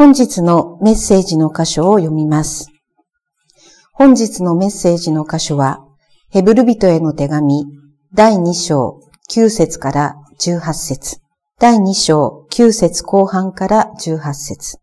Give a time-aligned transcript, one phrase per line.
[0.00, 2.68] 本日のメッセージの箇所を読みます。
[3.92, 5.84] 本日のメッセージの箇所は、
[6.30, 7.66] ヘブル人への手紙、
[8.14, 8.98] 第2章
[9.30, 11.18] 9節から18節
[11.58, 14.78] 第2章9節後半から18節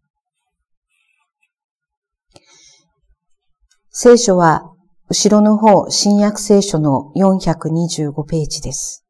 [3.89, 4.71] 聖書は、
[5.09, 9.03] 後ろの方、新約聖書の425ページです。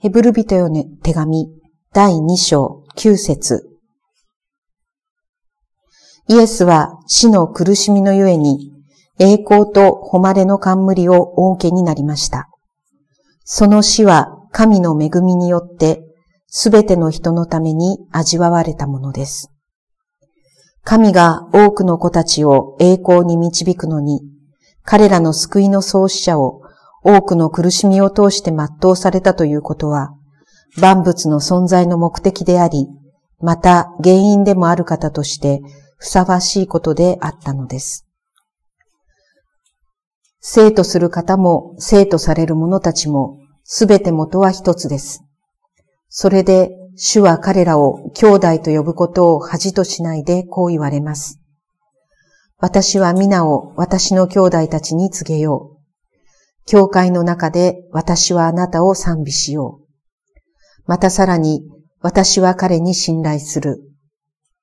[0.00, 1.46] ヘブル人への手紙、
[1.92, 3.62] 第2章9節
[6.28, 8.72] イエスは死の苦しみのゆえに
[9.18, 12.48] 栄光と誉れの冠をお受けになりました。
[13.44, 16.02] その死は神の恵みによって
[16.46, 19.50] すべての人のために味わわれたものです。
[20.84, 24.20] 神が多くの子たちを栄光に導くのに、
[24.84, 26.60] 彼らの救いの創始者を
[27.02, 30.14] 多くの苦しみを通して全うされたということは、
[30.78, 32.88] 万物の存在の目的であり、
[33.40, 35.60] また原因でもある方として
[35.96, 38.06] ふさわしいことであったのです。
[40.40, 45.24] 生とする方も生とされる者たちもすべて元は一つです。
[46.08, 51.40] それで主は彼らを兄弟と呼ぶことを恥としないでこう言われます。
[52.58, 55.74] 私は皆を私の兄弟たちに告げよう。
[56.66, 59.83] 教会の中で私はあなたを賛美しよう。
[60.86, 61.62] またさらに、
[62.00, 63.80] 私は彼に信頼する。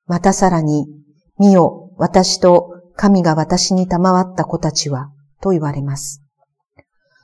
[0.06, 0.88] またさらに、
[1.40, 5.10] 見よ、私と神が私に賜った子たちは、
[5.42, 6.22] と言われます。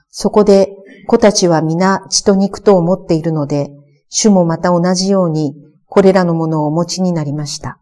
[0.10, 0.70] そこで、
[1.08, 3.70] 子たちは皆血と肉と思っているので、
[4.10, 5.54] 主もまた同じように、
[5.86, 7.80] これらのものをお持ちになりました。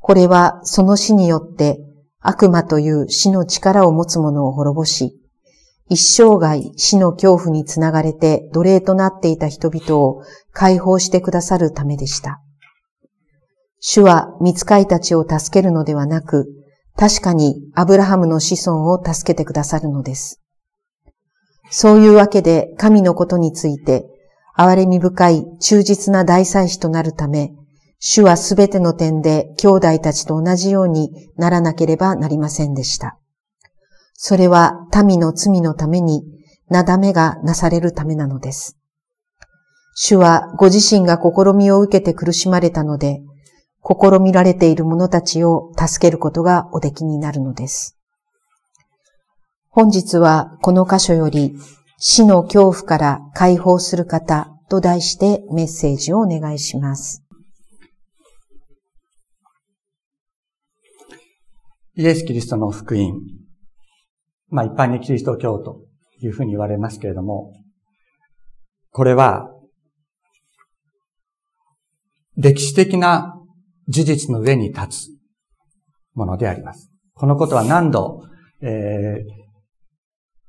[0.00, 1.78] これはその死によって
[2.18, 5.19] 悪魔という死の力を持つ者を滅ぼし、
[5.90, 12.40] 一生涯死の恐怖につながれて奴隷となっていた人々を解放してくださるためでした。
[13.80, 16.46] 主は見つかいたちを助けるのではなく、
[16.96, 20.40] 確かにアブラハムの子孫を助けてくださるのです。
[21.70, 24.06] そういうわけで神のことについて、
[24.56, 27.52] 憐れみ深い忠実な大祭司となるため、
[27.98, 33.19] 主はすべての点で兄弟たちと同じようにならなければなりませんでした。
[34.22, 36.22] それは民の罪のために、
[36.68, 38.76] なだめがなされるためなのです。
[39.94, 43.22] 主はご自身が試みを受けて苦しまれたので、
[43.82, 47.96] 試みられている者たちを助けることがおできになるのです。
[49.70, 51.56] 本日はこの箇所より
[51.96, 57.24] 死の恐怖から解放する方と題してメッセージをお願いします。
[61.96, 63.39] イエス・キリストの福音。
[64.50, 65.84] まあ一般にキリスト教と
[66.20, 67.52] いうふうに言われますけれども、
[68.90, 69.48] これは、
[72.36, 73.34] 歴史的な
[73.88, 75.08] 事実の上に立つ
[76.14, 76.90] ものであります。
[77.14, 78.22] このことは何度、
[78.62, 79.22] えー、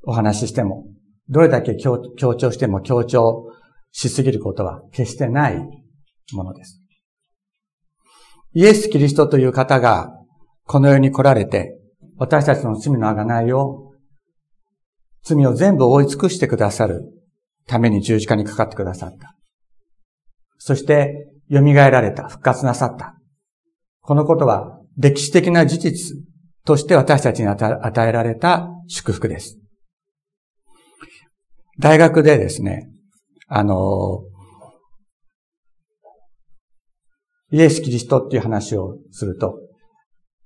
[0.04, 0.86] お話ししても、
[1.30, 3.52] どれだけ強調しても強調
[3.92, 5.58] しすぎることは決してない
[6.34, 6.82] ものです。
[8.54, 10.12] イエス・キリストという方が
[10.66, 11.78] この世に来られて、
[12.18, 13.91] 私たちの罪の贖いを
[15.24, 17.04] 罪を全部追い尽くしてくださる
[17.68, 19.36] ために十字架にかかってくださった。
[20.58, 23.16] そして、蘇られた、復活なさった。
[24.02, 26.18] このことは歴史的な事実
[26.66, 29.58] として私たちに与えられた祝福です。
[31.80, 32.90] 大学でですね、
[33.48, 34.24] あの、
[37.52, 39.60] イエス・キリストっていう話をすると、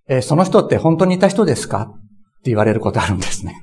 [0.07, 1.83] えその人って本当にいた人ですか？
[1.83, 1.93] っ
[2.43, 3.61] て言われることあるんですね。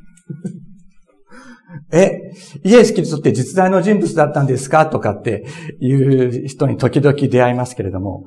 [1.93, 2.19] え、
[2.65, 4.87] イエス・キリストって実在の人物だったんですか？
[4.87, 5.45] とかって
[5.81, 8.25] いう人に時々出会いますけれども、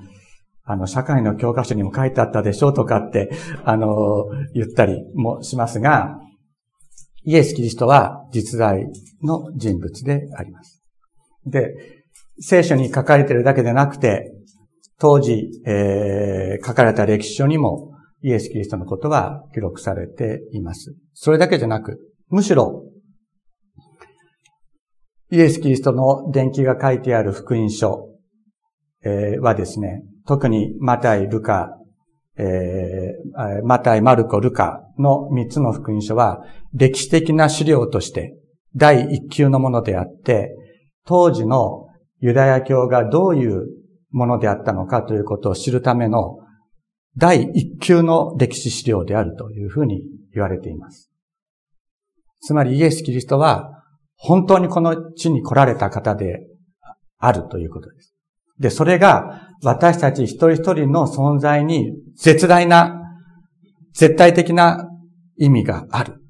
[0.63, 2.69] あの、社会の教科書にも書いてあったでしょ？
[2.69, 3.29] うとかって、
[3.63, 6.19] あの、言ったりもしますが、
[7.23, 8.85] イエス・キリストは実在
[9.23, 10.83] の人物であります。
[11.45, 11.73] で、
[12.39, 14.31] 聖書に書かれているだけでなくて、
[14.99, 17.91] 当時、えー、書かれた歴史書にも
[18.21, 20.95] イエス・キリストのことは記録されています。
[21.13, 21.99] それだけじゃなく、
[22.29, 22.83] むしろ
[25.31, 28.09] イエス・キリストの伝記が書いてある福音書
[29.41, 31.77] はですね、特にマタイ、ルカ、
[33.63, 36.43] マタイ、マルコ、ルカの三つの福音書は
[36.73, 38.35] 歴史的な資料として
[38.75, 40.55] 第一級のものであって、
[41.05, 41.87] 当時の
[42.19, 43.67] ユダヤ教がどういう
[44.11, 46.39] ものであったのかということを知るための
[47.17, 51.11] 第一級の歴史資料であるというふうに言われています。
[52.41, 53.84] つまりイエス・キリストは
[54.17, 56.47] 本当にこの地に来られた方で
[57.17, 58.15] あるということです。
[58.59, 63.01] で、それが私たち一人一人の存在に絶大な、
[63.93, 64.89] 絶対的な
[65.37, 66.21] 意味がある。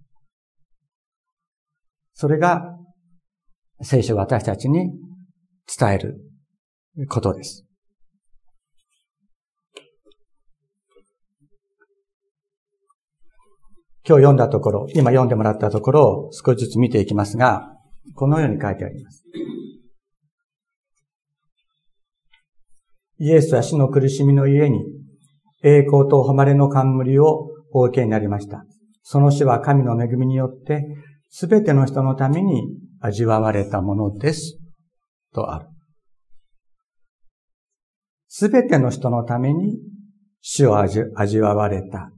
[2.14, 2.76] それが
[3.82, 4.92] 聖書私たちに
[5.78, 6.18] 伝える
[7.10, 7.66] ことです。
[14.08, 17.75] 今日読んだところ、今読んでもらったところを少しずつ見ていきますが、
[18.14, 19.26] このように書いてあります。
[23.18, 24.84] イエスは死の苦しみのゆえに、
[25.64, 28.66] 栄光と誉れの冠をお受けになりました。
[29.04, 30.86] その死は神の恵みによって、
[31.30, 34.60] すべての人のために味わわれたものです。
[35.34, 35.68] とある。
[38.28, 39.80] すべての人のために
[40.42, 42.12] 死を味わわれた。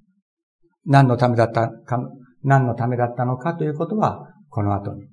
[0.86, 2.00] 何のためだったか、
[2.44, 5.08] 何のためだったのかということは、この後に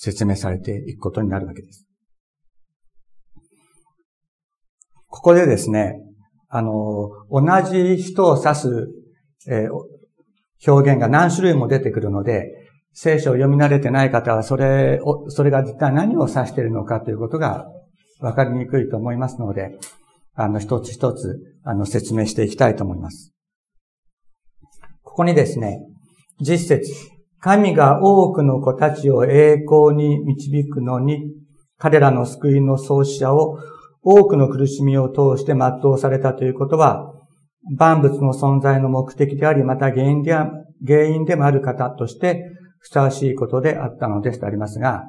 [0.00, 1.84] 説明されていくことになるわけです。
[5.08, 5.96] ここでですね、
[6.48, 8.88] あの、同じ人を指す、
[9.48, 17.66] えー、表現が何種類も出てくるので、聖書を読み慣れてない方は、それを、それが実は何を指しているのかということが
[18.20, 19.78] 分かりにくいと思いますので、
[20.34, 23.34] あの、一つ一つ、あの、説明していきたいと思います。
[25.02, 25.80] ここにですね、
[26.40, 26.88] 実節、
[27.40, 31.32] 神が多くの子たちを栄光に導くのに、
[31.76, 33.58] 彼らの救いの創始者を
[34.02, 37.14] 多くの苦しみを通して全うされたということは、
[37.76, 42.44] 万物の存在の目的であり、また原因で原因でもある方として
[42.80, 45.04] ふさわしいことであったのですとありますが、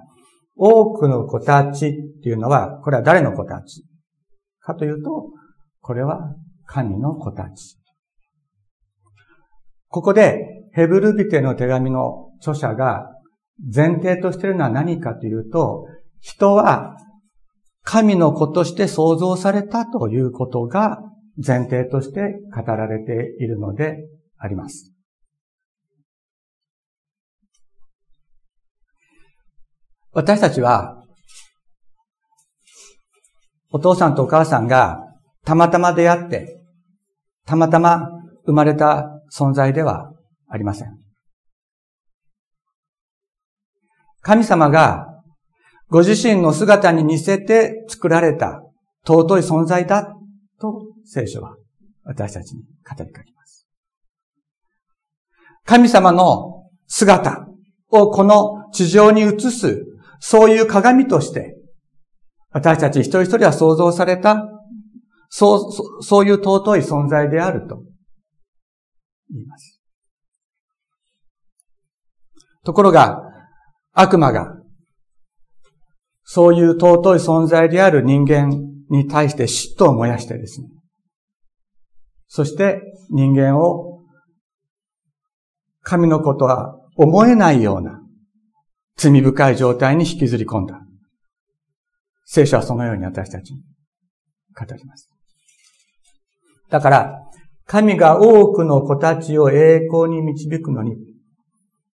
[0.56, 1.92] 多くの子たちっ
[2.22, 3.86] ていうのは、これは誰の子たち？
[4.60, 5.30] かというと、
[5.82, 6.36] これは
[6.66, 7.78] 神の子たち。
[9.88, 13.08] ここで、ヘブルビテの手紙の著者が
[13.74, 15.86] 前提としているのは何かというと、
[16.22, 16.96] 人は
[17.84, 21.00] 神の子として創造されたということが
[21.36, 23.98] 前提として語られているので
[24.38, 24.94] あります。
[30.12, 31.04] 私たちは、
[33.72, 35.04] お父さんとお母さんが
[35.46, 36.60] たまたま出会って、
[37.46, 38.10] たまたま
[38.46, 40.12] 生まれた存在では
[40.50, 40.98] ありません。
[44.22, 45.06] 神様が
[45.88, 48.62] ご自身の姿に似せて作られた
[49.08, 50.14] 尊い存在だ
[50.60, 51.56] と聖書は
[52.04, 53.68] 私たちに語りかけます。
[55.66, 57.48] 神様の姿
[57.92, 59.86] をこの地上に映す、
[60.20, 61.56] そういう鏡として、
[62.52, 64.48] 私たち一人一人は創造された、
[65.30, 65.70] そ
[66.00, 67.84] う、そういう尊い存在であると
[69.30, 69.79] 言います。
[72.70, 73.24] ところが、
[73.94, 74.56] 悪魔が
[76.24, 78.52] そういう尊い存在である人間
[78.92, 80.68] に対して嫉妬を燃やしてですね。
[82.28, 84.04] そして人間を
[85.82, 88.02] 神のことは思えないような
[88.98, 90.80] 罪深い状態に引きずり込んだ。
[92.26, 93.64] 聖書はそのように私たちに
[94.56, 95.10] 語ります。
[96.70, 97.20] だから、
[97.66, 101.09] 神が多くの子たちを栄光に導くのに、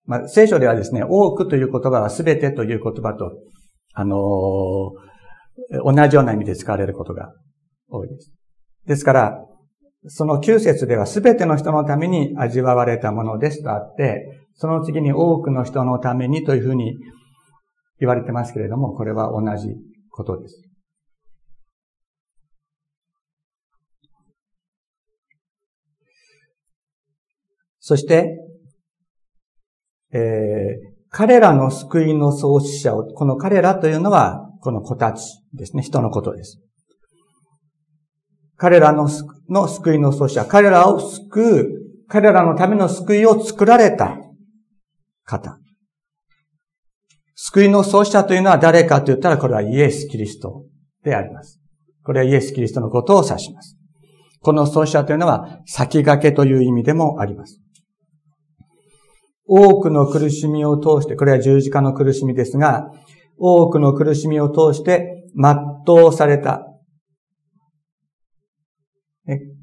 [0.06, 3.32] まあ、聖書ではですね、多くという言葉は全てという言葉と
[3.96, 7.34] あのー、同じような意味で使われることが
[7.90, 8.32] 多いです。
[8.86, 9.46] ですから、
[10.08, 16.98] その9節では全ての人のために味わわれたものですとあって、その次に多くの人のためにというふうに
[18.00, 19.70] 言われてますけれども、これは同じ
[20.12, 20.62] ことです。
[27.80, 28.36] そして、
[30.16, 35.84] えー、彼らの救いの創始者を、この彼らというのは、この子たちですね。
[35.84, 36.62] 人のことです。
[38.56, 39.10] 彼らの
[39.50, 41.68] の救いの創始者、彼らを救う、
[42.08, 44.18] 彼らのための救いを作られた
[45.26, 45.60] 方。
[47.36, 50.64] 救いの創始者というのは誰かと言ったら、これはイエス・キリスト
[51.04, 51.60] であります。
[52.06, 53.76] これはイエス・キリストのことを指します。
[54.42, 57.65] この創始者というのは、先駆けという意味でもあります。
[59.48, 62.92] 多くの苦しみを通して、これは十字架の苦しみですが、
[63.38, 66.66] 多くの苦しみを通して全うされた。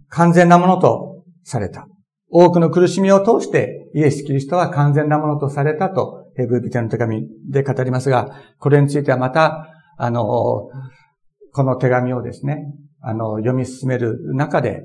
[0.08, 1.86] 完全なものとされた。
[2.28, 9.66] 多くの苦しみを通してイエス・キリストは完全なものとされたと、ヘブルビテの手紙で語りますが、これについてはまた、
[9.98, 10.24] あの、
[11.52, 12.64] この手紙をですね、
[13.00, 14.82] あの、読み進める中で、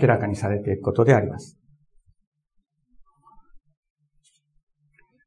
[0.00, 1.59] 明らかにされていくことであります。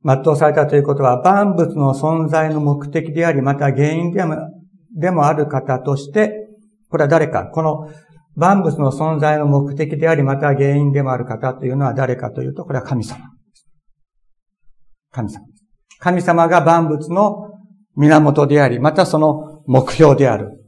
[0.05, 4.35] 全うされたということは、万物の存在の目的であり、また原因でも
[4.95, 6.49] でもある方として、
[6.89, 7.89] これは誰か、この
[8.35, 13.31] 万物の存在の目的であり、また原因でもある方というのは誰かというと、これは神様。
[15.11, 15.45] 神様。
[15.99, 17.51] 神様が万物の
[17.95, 20.59] 源であり、またその目標である。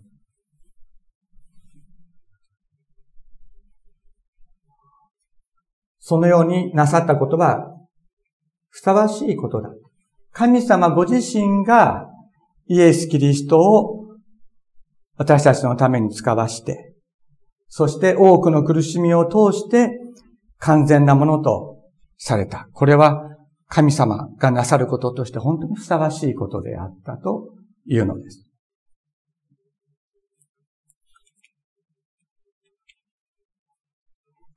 [6.00, 7.75] そのようになさったことは、
[8.75, 9.70] ふさわしいことだ。
[10.34, 12.10] 神様ご自身が
[12.67, 14.17] イエス・キリストを
[15.15, 16.94] 私たちのために使わして、
[17.70, 19.91] そして多くの苦しみを通して
[20.58, 21.77] 完全なものと
[22.17, 22.67] された。
[22.74, 23.24] これは
[23.67, 27.53] 神様がなさることとして本当にふさわしいことであったと
[27.86, 28.46] いうのです。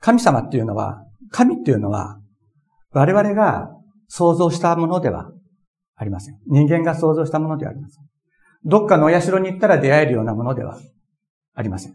[0.00, 2.18] 神様っていうのは、神っていうのは、
[2.90, 3.77] 我々が
[4.08, 5.30] 想像したものでは
[5.96, 6.38] ありません。
[6.46, 8.04] 人間が想像したものではありません。
[8.64, 10.78] どっかのお社に行ったら出会えるようなものでは
[11.54, 11.94] ありません。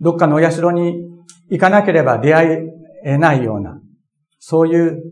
[0.00, 0.94] どっかのお社に
[1.50, 2.62] 行かなければ出会
[3.04, 3.80] えないような、
[4.38, 5.02] そういう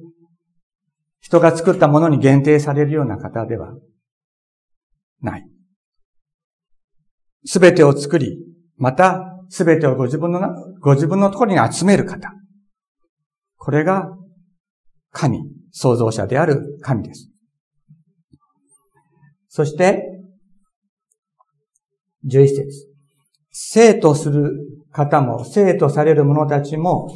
[1.21, 3.75] 人が作ったものに限定されるような方では
[5.21, 5.47] ない。
[7.45, 8.39] すべてを作り、
[8.77, 10.41] またすべてをご自分の、
[10.81, 12.33] ご自分のところに集める方。
[13.57, 14.17] これが
[15.13, 17.31] 神、創造者である神です。
[19.49, 20.05] そして、
[22.25, 22.91] 11節
[23.53, 24.53] 生とする
[24.93, 27.09] 方も、生とされる者たちも、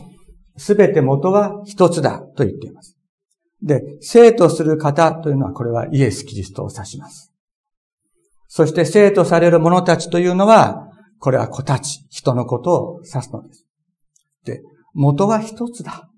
[0.56, 2.96] すべて元は一つだと言っています。
[3.62, 7.32] で、生とする方というのは、これはイエス・キリストを指します。
[8.48, 13.66] そして、生とされる者たちというのは、これは子たち、人のことを指すのです。
[14.44, 16.08] で、元は一つだ。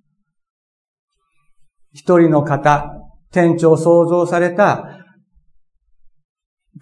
[1.97, 2.93] 一人の方、
[3.31, 4.99] 天地を創造された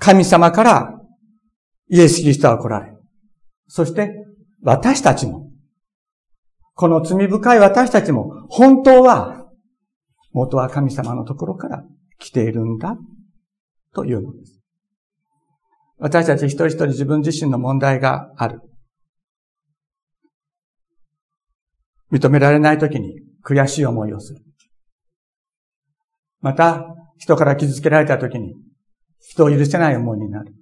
[0.01, 1.01] 神様から
[1.89, 2.93] イエス・キリストは来られ、
[3.69, 4.13] そして
[4.61, 5.53] 私たちも、
[6.75, 9.47] この罪深い私たちも、本当は、
[10.33, 11.85] 元は神様のところから
[12.19, 12.97] 来ているんだ、
[13.95, 14.61] というのです。
[15.99, 18.61] 私たち一人一人自分自身の問題がある。
[22.11, 24.41] 認められないときに悔しい思いをする。
[26.45, 28.55] また、人から傷つけられたときに、
[29.19, 30.55] 人を許せない思いになる。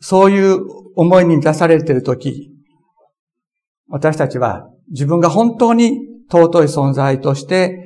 [0.00, 0.58] そういう
[0.96, 2.50] 思いに出されているとき、
[3.86, 6.00] 私たちは自分が本当に
[6.32, 7.84] 尊い存在として、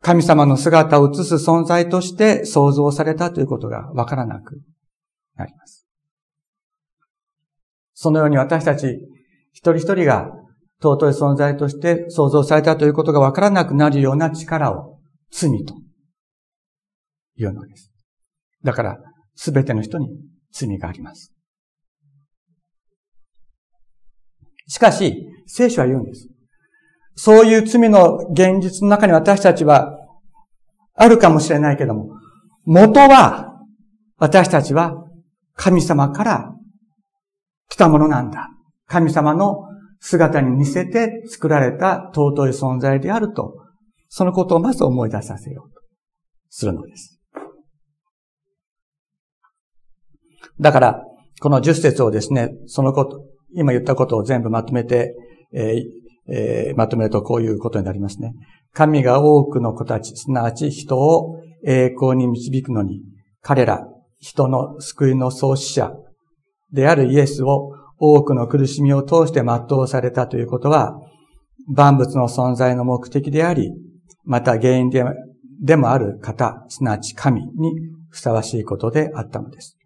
[0.00, 4.62] 神様の姿を映す存在として創造されたということがわからなく
[5.36, 5.86] なります。
[7.92, 9.00] そのように私たち
[9.52, 10.30] 一人一人が
[10.82, 14.93] 尊い存在として創造されたということがわからなくなるような力を
[15.34, 15.74] 罪と
[17.36, 17.90] いうのです。
[18.62, 18.98] だから、
[19.34, 20.08] すべての人に
[20.52, 21.32] 罪があります。
[24.68, 26.28] しかし、聖書は言うんです。
[27.16, 29.98] そういう罪の現実の中に私たちは
[30.94, 32.16] あるかもしれないけども、
[32.64, 33.60] 元は
[34.16, 34.94] 私たちは
[35.54, 36.54] 神様から
[37.68, 38.50] 来たものなんだ。
[38.86, 39.64] 神様の
[39.98, 43.63] 姿に似せて作られた尊い存在であると
[44.16, 45.80] そのことをまず思い出させようと
[46.48, 47.20] するのです。
[50.60, 51.02] だから、
[51.40, 53.24] この十節をですね、そのこと、
[53.56, 55.16] 今言ったことを全部まとめて、
[55.52, 58.34] えーえー、まとめるとこういうことになりますね。
[58.72, 63.00] 神が多くの子たち、すなわち人を栄光に導くのに、
[63.42, 63.84] 彼ら、
[64.20, 65.90] 人の救いの創始者
[66.72, 71.00] であるイエスを多くの苦しみを通して全うされたということは、
[71.66, 73.72] 万物の存在の目的であり、
[74.24, 75.04] また原因で
[75.60, 77.72] でもある方、すなわち神に
[78.10, 79.76] ふさわしいことであったのです。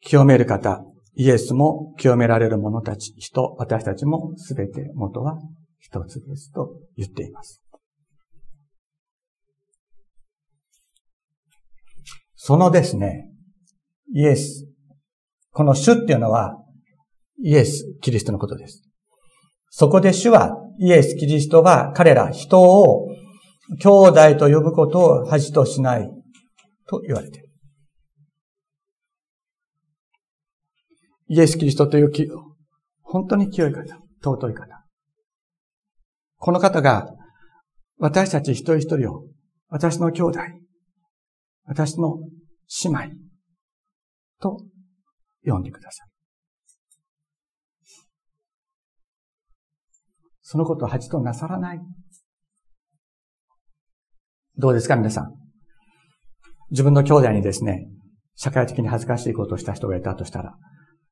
[0.00, 0.84] 清める方、
[1.14, 5.38] イエスも清められる者たち、人、私たちもすべて元は
[5.78, 7.62] 一つですと言っています。
[12.34, 13.28] そのですね、
[14.12, 14.66] イエス、
[15.52, 16.56] この主っていうのは、
[17.40, 18.82] イエス、キリストのことです。
[19.70, 23.06] そこで主は、イエス、キリストは彼ら人を
[23.78, 26.10] 兄弟と呼ぶことを恥としない
[26.86, 27.48] と言われている。
[31.28, 32.10] イエス・キリストという
[33.00, 33.82] 本当に清い方、
[34.22, 34.84] 尊い方。
[36.36, 37.08] この方が
[37.98, 39.24] 私たち一人一人を
[39.68, 40.40] 私の兄弟、
[41.64, 42.18] 私の
[42.84, 43.00] 姉妹
[44.40, 44.64] と
[45.44, 46.08] 呼んでください。
[50.42, 51.80] そのことを恥となさらない
[54.58, 55.32] どうですか皆さん？
[56.70, 57.88] 自分の兄弟にですね、
[58.36, 60.54] 社会的に恥ずかしいことをした人がいたとしたら、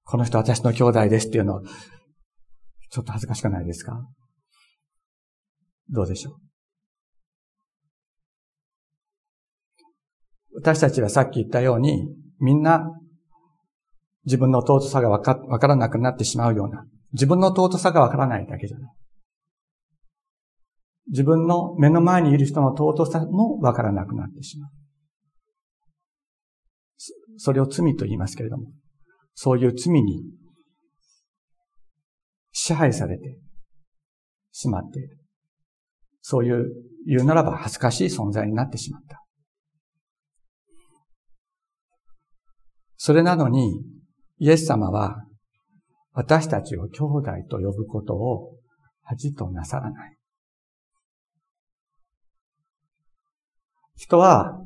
[0.04, 1.62] この人私の兄弟ですっていうの、
[2.90, 3.98] ちょっと恥ずかしくないですか？
[5.88, 6.34] どうでしょう？
[10.56, 12.90] 私たちはさっき言ったように、みんな
[14.26, 18.90] 自分の尊さがわかわからなくなってしまうような、自分の尊さがわからないだけじゃない。
[21.10, 24.70] 自分の目の前にいる人の尊さもわからなくなってしまう。
[27.36, 28.72] それを罪と言いますけれども、
[29.34, 30.22] そういう罪に
[32.52, 33.38] 支配されて
[34.52, 35.18] しまっている。
[36.20, 36.66] そういう、
[37.06, 39.24] 言うならば恥ずかしい存在になってしまった。
[42.96, 43.82] それなのに、
[44.38, 45.24] イエス様は
[46.12, 48.56] 私たちを兄弟と呼ぶことを
[49.02, 50.19] 恥となさらない。
[54.00, 54.58] 人は、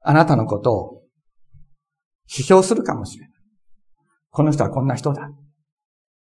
[0.00, 1.02] あなたのことを
[2.28, 3.34] 批評するかもしれない。
[4.30, 5.30] この人はこんな人だ。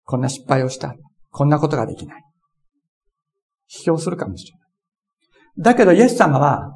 [0.06, 0.96] こんな失敗をした。
[1.30, 2.24] こんなことができない。
[3.70, 4.70] 批評するかもしれない。
[5.60, 6.74] だけど、イエス様は、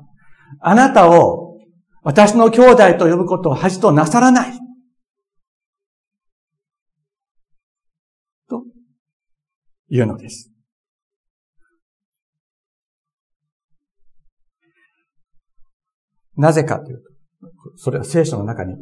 [0.59, 1.57] あなたを
[2.03, 4.59] 私の兄弟と呼ぶことを恥となさらない。
[8.49, 8.65] と、
[9.89, 10.50] 言うのです。
[16.37, 17.03] なぜかというと、
[17.75, 18.75] それは聖書の中に、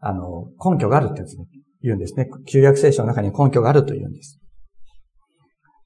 [0.00, 1.22] あの、根拠があるって
[1.82, 2.28] 言うんですね。
[2.46, 4.38] 旧約聖書の中に根拠があると言うんです。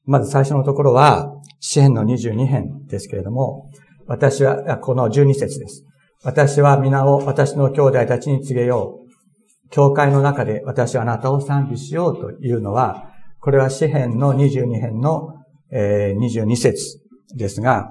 [0.04, 3.70] まず最初のところは、詩篇の22編ですけれども、
[4.06, 5.84] 私は、この12節です。
[6.24, 9.02] 私は皆を私の兄弟たちに告げよう。
[9.70, 13.10] 教会の中で私はあなたを賛美しようというのは、
[13.40, 15.34] これは詩篇の22編の
[15.72, 17.00] 22節
[17.34, 17.88] ですが、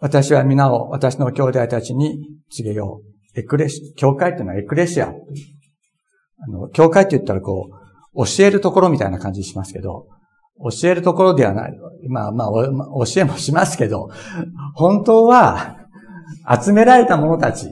[0.00, 2.18] 私は皆を私の兄弟たちに
[2.50, 3.38] 告げよう。
[3.38, 5.08] エクレシ、教会っていうのはエクレシア。
[5.08, 7.70] あの、教会って言ったらこ
[8.14, 10.06] う、教えるところみたいな感じしますけど、
[10.82, 11.72] 教えるところではない。
[12.08, 12.48] まあまあ、
[13.06, 14.10] 教えもしますけど、
[14.74, 15.76] 本当は、
[16.62, 17.68] 集められた者たち、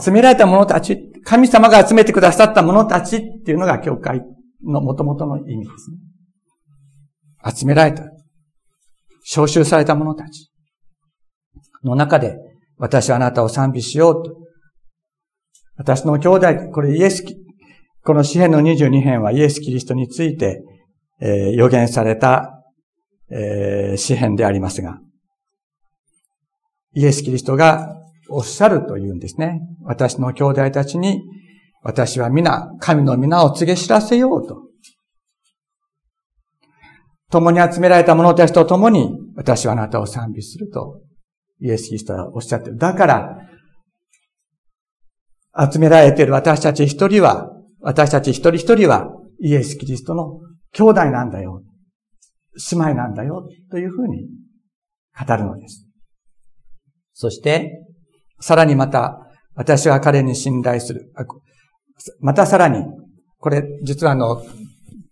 [0.00, 4.22] 集められた者たち、神様が集めてくださった者たちっていうのが教会
[4.64, 5.96] の元々の意味ですね。
[7.54, 8.04] 集められた。
[9.24, 10.51] 召集された者たち。
[11.84, 12.36] の中で、
[12.78, 14.36] 私はあなたを賛美しようと。
[15.76, 17.24] 私の兄弟、これイエス、
[18.04, 20.62] この詩篇の22編はイエス・キリストについて、
[21.20, 22.64] えー、予言された、
[23.30, 24.98] えー、詩篇でありますが、
[26.94, 27.96] イエス・キリストが
[28.28, 29.60] おっしゃるというんですね。
[29.84, 31.22] 私の兄弟たちに、
[31.82, 34.62] 私は皆、神の皆を告げ知らせようと。
[37.30, 41.00] 共に集められた者たちと共に、私はあなたを賛美すると
[41.62, 42.76] イエス・キリストはおっしゃってる。
[42.76, 43.38] だから、
[45.72, 49.08] 集められている私たち一人は、私たち一人一人は、
[49.40, 50.40] イエス・キリストの
[50.72, 51.62] 兄弟なんだよ。
[52.72, 53.48] 姉妹なんだよ。
[53.70, 54.28] というふうに
[55.26, 55.86] 語るのです。
[57.12, 57.70] そして、
[58.40, 59.18] さらにまた、
[59.54, 61.12] 私は彼に信頼する。
[62.20, 62.84] またさらに、
[63.38, 64.42] これ、実はあの、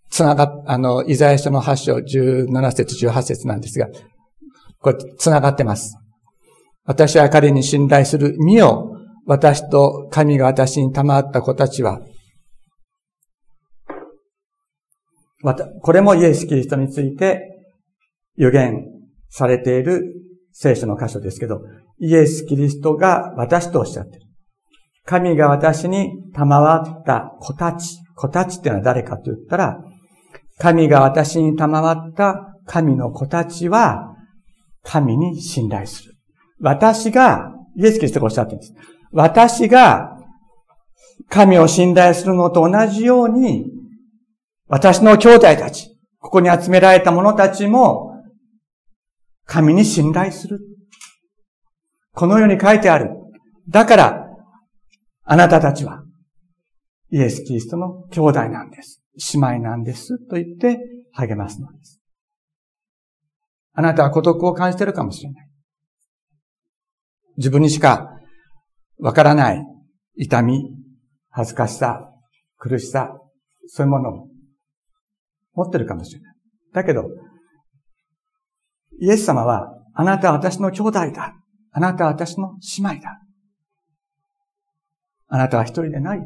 [0.09, 3.87] つなが、あの、イザヤ書の8章17節18節なんですが、
[4.79, 6.00] これ、つながってます。
[6.85, 8.35] 私は彼に信頼する。
[8.39, 12.01] 見よ、私と神が私に賜った子たちは、
[15.81, 17.47] これもイエス・キリストについて
[18.35, 18.85] 予言
[19.29, 20.03] されている
[20.51, 21.61] 聖書の箇所ですけど、
[21.99, 24.21] イエス・キリストが私とおっしゃってる。
[25.05, 29.83] 神が私に賜った子たち、子たちっていうのは誰かと言ったら、
[30.57, 34.15] 神が私に賜った神の子たちは、
[34.83, 36.10] 神に信頼する。
[36.61, 38.73] 私が、イエス・キリストがおっしゃってるんです。
[39.11, 40.17] 私が
[41.29, 43.65] 神を信頼するのと同じように、
[44.67, 48.21] 私の兄弟たち、ここに集められた者たちも、
[49.45, 50.59] 神に信頼する。
[52.13, 53.09] このように書いてある。
[53.67, 54.27] だから、
[55.23, 56.03] あなたたちは、
[57.11, 59.01] イエス・キリストの兄弟なんです。
[59.33, 60.17] 姉妹なんです。
[60.27, 60.79] と言って
[61.11, 62.01] 励ますのです。
[63.73, 65.50] あなたは孤独を感じているかもしれない。
[67.41, 68.11] 自分にしか
[68.99, 69.65] わからない
[70.15, 70.75] 痛み、
[71.31, 72.11] 恥ずかしさ、
[72.57, 73.17] 苦しさ、
[73.65, 74.27] そういうものを
[75.55, 76.35] 持ってるかもしれない。
[76.71, 77.05] だけど、
[78.99, 81.33] イエス様は、あなたは私の兄弟だ。
[81.71, 83.19] あなたは私の姉妹だ。
[85.27, 86.19] あなたは一人でない。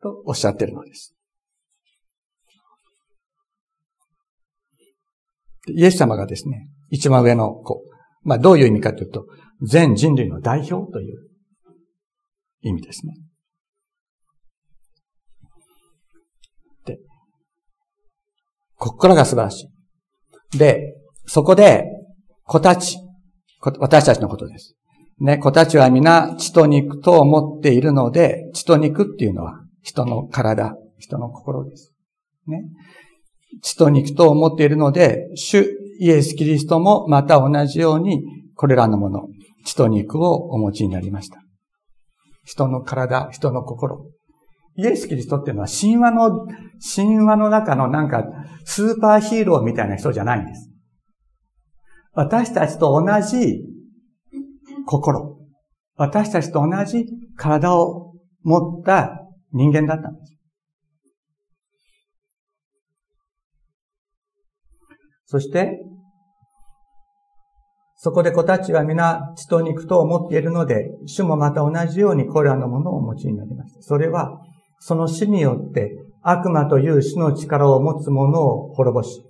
[0.00, 1.14] とおっしゃってるのです。
[5.68, 7.82] イエス様がですね、一番上の子。
[8.22, 9.26] まあどういう意味かというと、
[9.62, 11.28] 全人類の代表という
[12.62, 13.14] 意味ですね。
[16.84, 16.98] で、
[18.76, 19.68] ここからが素晴らし
[20.54, 20.58] い。
[20.58, 20.94] で、
[21.26, 21.84] そこで、
[22.44, 22.98] 子たち、
[23.78, 24.74] 私たちのことです。
[25.20, 31.92] ね、子たちは皆血と肉と思っているので、血と肉っていうのは人の体、人の心です。
[32.46, 32.62] ね。
[33.62, 35.66] 血と肉と思っているので、主
[36.00, 38.22] イエス・キリストもまた同じように、
[38.54, 39.28] これらのもの、
[39.64, 41.42] 血と肉をお持ちになりました。
[42.44, 44.10] 人の体、人の心。
[44.76, 46.46] イエス・キリストっていうのは神話の、
[46.94, 48.24] 神話の中のなんか
[48.64, 50.70] スーパーヒーローみたいな人じゃないんです。
[52.12, 53.60] 私たちと同じ
[54.86, 55.38] 心。
[55.96, 57.04] 私たちと同じ
[57.36, 59.20] 体を持った
[59.52, 60.36] 人間だったんです。
[65.26, 65.78] そして、
[68.02, 73.82] そこで子たちは皆血と肉と思っているので、主もまた同じようにこれらのものをお持ちになりました。
[73.82, 74.40] それは、
[74.78, 79.22] その死によって悪魔という死の力を持つ者を滅ぼし、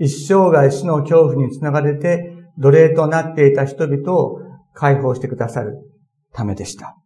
[0.00, 4.40] 一生涯死の恐怖につながれて奴隷となっていた人々を
[4.74, 5.76] 解放してくださる
[6.32, 6.96] ためでした。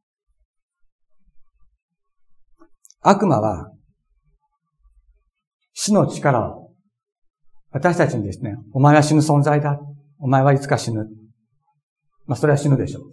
[3.02, 3.70] 悪魔は
[5.74, 6.70] 死の力を
[7.72, 9.78] 私たちにですね、お前は死ぬ存在だ。
[10.20, 11.08] お前はいつか死ぬ。
[12.26, 13.04] まあ、それは死ぬでしょう。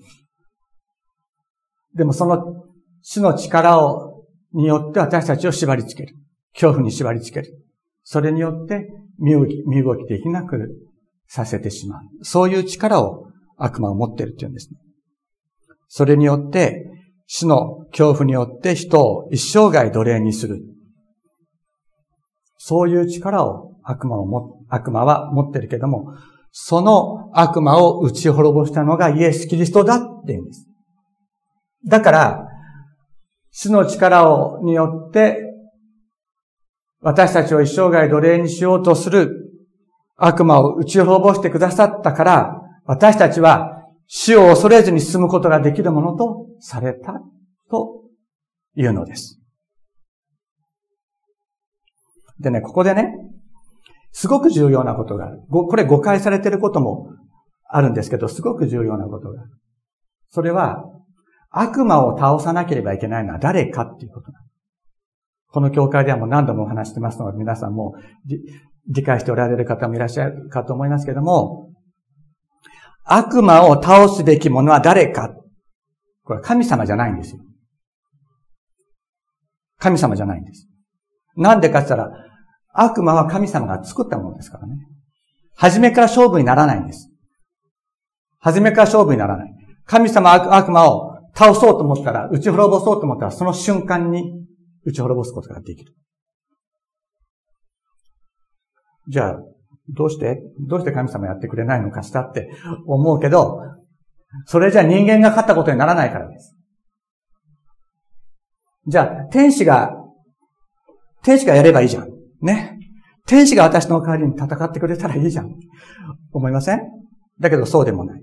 [1.98, 2.64] でもその
[3.02, 6.16] 死の力を、によって私たちを縛り付ける。
[6.54, 7.66] 恐怖に縛り付ける。
[8.04, 8.88] それによって
[9.20, 10.58] 身動き、身動きできなく
[11.28, 12.02] させてしまう。
[12.24, 14.80] そういう力を悪魔を持っているというんですね。
[15.88, 16.86] それによって、
[17.28, 20.62] 死の恐怖によって人を一生涯奴隷にする。
[22.58, 26.14] そういう力を悪魔をも、悪魔は持ってるけども、
[26.60, 30.68] その悪魔を打ち滅ぼしたのがイエス・キリストだって言うんです。
[31.86, 32.48] だから、
[33.52, 35.38] 死の力を、によって、
[37.00, 39.52] 私たちを一生涯奴隷にしようとする
[40.16, 47.22] 悪魔を打ち滅ぼしてくださったから、私たちは死を恐れずに進むことができるものとされた
[47.70, 48.02] と
[48.76, 49.40] いうのです。
[52.40, 53.14] でね、ここでね、
[54.18, 55.42] すごく重要なことがある。
[55.48, 57.12] これ誤解されていることも
[57.70, 59.52] あるんですけど、すごく重要なことがある。
[60.32, 60.86] それは、
[61.52, 64.40] 悪魔を倒さなければいけないのは誰かっていうことな。
[65.50, 67.94] この教会ではもう何度もお話してますので、皆さんも
[68.88, 71.70] 理解しておられる方もいらっしゃるかと思いますけども、
[73.04, 75.32] 悪魔を倒すべきものは誰か
[76.24, 77.42] これは神様じゃないんですよ。
[79.78, 80.68] 神様じゃないんです。
[81.36, 82.27] なんでかって言ったら、
[82.80, 84.76] 悪魔は神様が作ったものですからね。
[85.56, 87.10] 初めから勝負にならないんです。
[88.40, 89.54] 初めから勝負にならない。
[89.86, 94.46] 神様悪魔を倒そうと思ったら、打ち滅ぼそうと思ったら、その瞬間に
[94.86, 95.94] 打ち滅ぼすことができる。
[99.10, 99.40] じゃあ、
[99.90, 102.52] どうしてどうして神様やってくれないのかしたって
[102.86, 103.62] 思うけど、
[104.46, 106.56] それじゃ人間が勝ったことにならないからです。
[108.86, 109.94] じゃあ、天使が、
[111.24, 112.17] 天使がやればいいじゃん。
[112.42, 112.80] ね。
[113.26, 115.54] 天使が私の代わりに戦ってくれたらいいじゃん。
[116.32, 116.82] 思いません？
[117.40, 118.22] だけどそうでもない。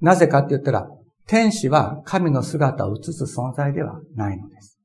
[0.00, 0.88] なぜかって言ったら、
[1.26, 4.78] 天使は神の姿を映す存在ではないのです。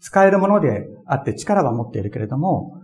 [0.00, 2.80] 使えるものであって力は持っているけれども、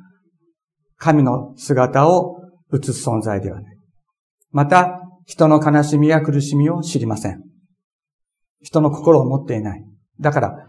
[0.96, 2.40] 神の姿を
[2.72, 3.76] 映す存在ではない。
[4.50, 7.42] また、人の悲しみや苦しみを知りません。
[8.62, 9.84] 人の心を持っていない。
[10.20, 10.66] だから、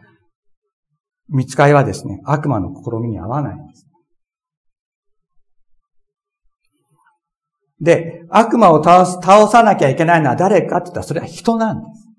[1.30, 3.88] 見つかいはですね、悪魔の試みに合わないんです。
[7.82, 12.10] で、悪魔を倒す、倒さなきゃいけないのは誰かって言ったらそれは人なんです。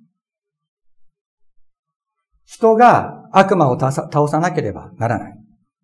[2.45, 3.93] 人が悪魔を倒
[4.29, 5.39] さなければならない。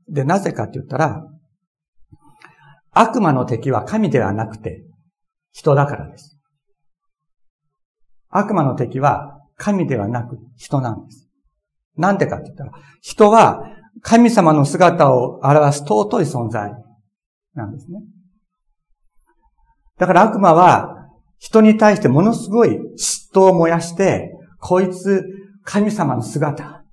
[0.09, 1.25] で、なぜかって言ったら、
[2.93, 4.83] 悪魔の敵は神ではなくて
[5.53, 6.39] 人だからです。
[8.31, 11.29] 悪魔の敵は神ではなく人なんです。
[11.97, 13.63] なんでかって言ったら、人は
[14.03, 16.73] 神様の姿を表す尊い存在
[17.55, 18.01] なんですね。
[19.99, 25.25] だから悪魔は人に対してものすごい嫉妬を燃やして、こいつ
[25.65, 26.85] 神様の姿、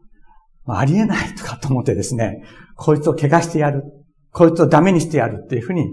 [0.66, 2.44] ありえないとかと思ってですね、
[2.76, 3.84] こいつを怪我してやる。
[4.32, 5.86] こいつをダメにしてやるっていうふうに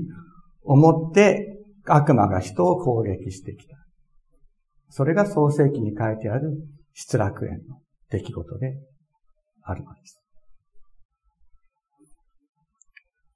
[0.63, 3.77] 思って悪魔が人を攻撃してきた。
[4.89, 6.53] それが創世記に書いてある
[6.95, 8.79] 失楽園の出来事で
[9.63, 10.21] あるのです。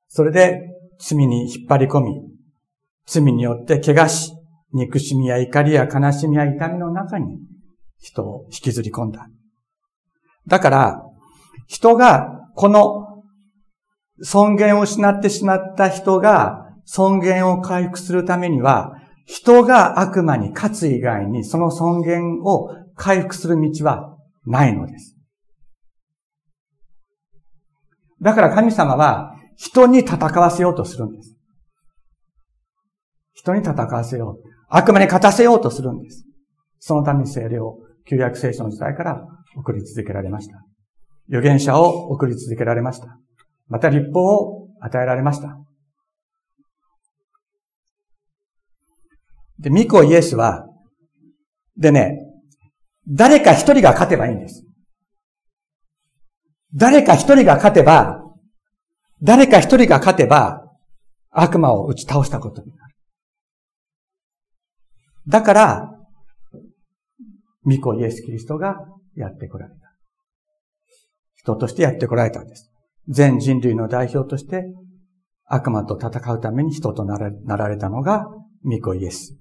[0.08, 0.60] それで
[0.98, 2.33] 罪に引っ張り込み、
[3.06, 4.32] 罪によって怪我し、
[4.72, 7.38] 憎しみや怒りや悲しみや痛みの中に
[7.98, 9.28] 人を引きずり込んだ。
[10.46, 11.02] だから、
[11.66, 13.22] 人が、この
[14.22, 18.94] 尊厳を失ってしまった人が尊厳を回復するためには、
[19.26, 25.16] 人が悪魔に勝つ以外にその尊厳を回復する道はないのです。
[28.20, 31.36] だから神様は人に戦わせようとするんです。
[33.34, 34.48] 人に戦わせよう。
[34.68, 36.24] 悪魔に勝たせようとするんです。
[36.78, 39.22] そのために精霊を旧約聖書の時代から
[39.56, 40.64] 送り続けられました。
[41.28, 43.18] 預言者を送り続けられました。
[43.68, 45.58] また立法を与えられました。
[49.58, 50.66] で、ミコイエスは、
[51.76, 52.18] でね、
[53.08, 54.64] 誰か一人が勝てばいいんです。
[56.74, 58.20] 誰か一人が勝てば、
[59.22, 60.60] 誰か一人が勝てば、
[61.30, 62.83] 悪魔を打ち倒したことになる。
[65.28, 65.90] だから、
[67.64, 68.76] ミコイエス・キリストが
[69.16, 69.80] やってこられた。
[71.34, 72.70] 人としてやってこられたんです。
[73.08, 74.64] 全人類の代表として
[75.46, 78.26] 悪魔と戦うために人となられたのが
[78.62, 79.36] ミコイエス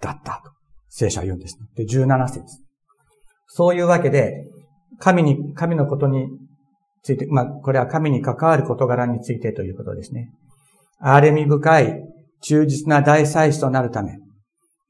[0.00, 0.50] だったと
[0.88, 1.58] 聖書は言うんです。
[1.76, 2.42] で、17節。
[3.46, 4.44] そういうわけで、
[4.98, 6.26] 神に、神のことに
[7.02, 10.30] ついて、まあ、これは神に関わる事柄についてということですね。
[11.02, 12.02] 憐れみ深い、
[12.42, 14.18] 忠実な大祭司となるため、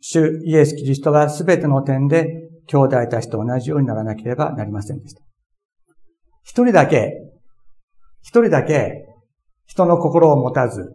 [0.00, 5.22] 主イエス・キリストがすべての点で兄弟たちと同じようにならなければなりませんでした。
[6.42, 7.12] 一人だけ、
[8.22, 9.06] 一人だけ
[9.66, 10.92] 人の心を持たず、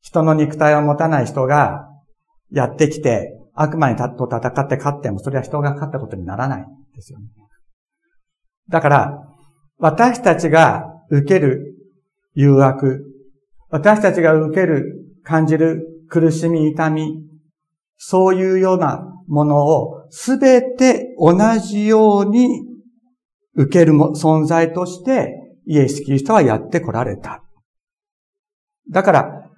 [0.00, 1.88] 人の肉体を持たない人が
[2.50, 7.26] やってきて、悪魔にと戦って勝っても、それは人が勝ったことにならないんですよね。
[8.68, 9.18] だから、
[9.78, 11.74] 私たちが受ける
[12.34, 13.04] 誘惑、
[13.70, 17.24] 私たちが受ける、感じる苦しみ、痛み、
[17.96, 22.48] そういうようなものをすべて同じように
[23.54, 25.34] 受ける存在として
[25.66, 27.44] イエス・キリストはやってこられた。
[28.90, 29.50] だから、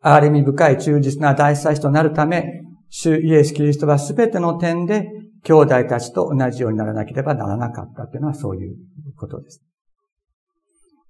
[0.00, 5.08] あれみ深い忠実な大祭司となるため、主イエス・キリストはすべての点で
[5.42, 8.76] 兄弟たちと同じようにならなければならなかったというのはそういう
[9.16, 9.62] ことです。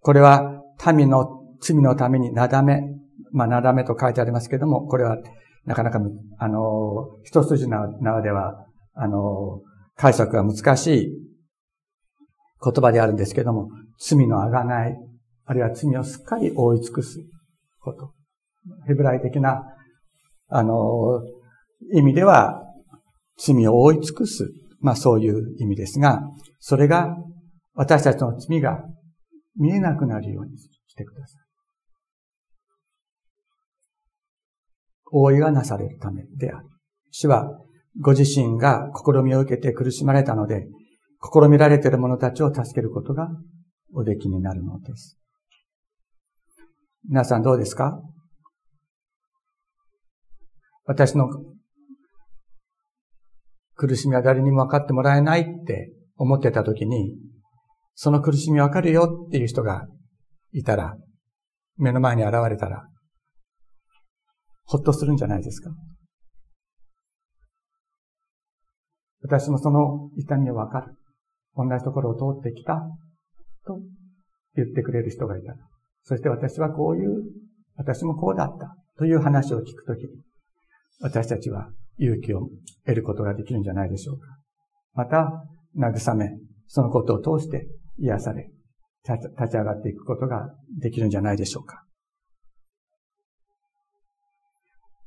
[0.01, 0.63] これは
[0.95, 2.81] 民の罪のためになだめ、
[3.33, 5.19] まあ、なだめと書いてありますけれども、これは
[5.65, 6.01] なかなか、
[6.39, 9.61] あの、一筋縄では、あの、
[9.97, 11.13] 解釈が難しい
[12.63, 14.97] 言葉であるんですけれども、罪のあがない、
[15.45, 17.21] あるいは罪をすっかり覆い尽くす
[17.81, 18.13] こと。
[18.87, 19.63] ヘブライ的な、
[20.49, 21.23] あの、
[21.93, 22.63] 意味では、
[23.39, 24.51] 罪を覆い尽くす。
[24.81, 26.23] まあそういう意味ですが、
[26.61, 27.17] それが
[27.75, 28.85] 私たちの罪が
[29.57, 31.46] 見えなくなるようにしてください。
[35.11, 36.67] 覆いがなされるためである。
[37.11, 37.59] 主は
[38.01, 40.67] ご自身が試みを受けて苦しまれたので、
[41.23, 43.29] 試みられている者たちを助けることが
[43.95, 45.17] おできになるのです。
[47.09, 48.01] 皆さんどうですか？
[50.85, 51.29] 私の
[53.75, 57.17] 苦しみは誰にも分かってもらえないって思ってた時に、
[57.95, 59.87] その苦しみ分かるよっていう人が
[60.53, 60.97] いたら、
[61.77, 62.89] 目の前に現れたら、
[64.77, 65.71] ほっとするんじゃないですか
[69.23, 70.95] 私もその痛みをわかる。
[71.57, 72.75] 同じところを通ってきた。
[73.67, 73.81] と
[74.55, 75.57] 言ってくれる人がいたら。
[76.03, 77.25] そして私はこういう、
[77.77, 78.77] 私もこうだった。
[78.99, 80.09] という話を聞くときに、
[81.01, 82.51] 私たちは勇気を
[82.85, 84.27] 得ることができるんじゃないでしょうか。
[84.93, 87.67] また、慰め、そのことを通して
[87.99, 88.51] 癒され、
[89.09, 91.86] 立ち上がっていくことができるんじゃないでしょうか。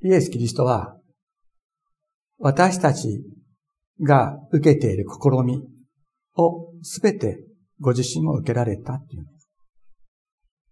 [0.01, 0.95] イエス・キリストは、
[2.37, 3.21] 私たち
[4.01, 5.61] が受けている試み
[6.37, 7.43] をすべて
[7.81, 9.25] ご自身を受けられたっていう。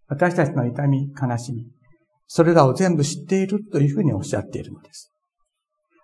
[0.08, 1.68] 私たちの痛み、悲しみ、
[2.28, 5.12] それらを全部知っているというふうにおっしゃっているのです。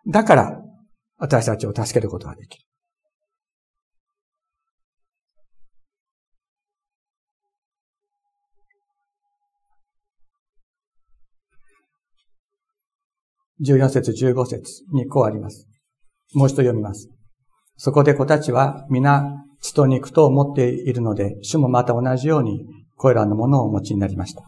[0.07, 0.61] だから、
[1.17, 2.65] 私たちを助けることができる。
[13.65, 15.67] 14節15節にこうあります。
[16.33, 17.09] もう一度読みます。
[17.77, 24.43] そこで子たちは皆血と肉と思っているので、主もまた同じようにこれらのものをお持ちになりました。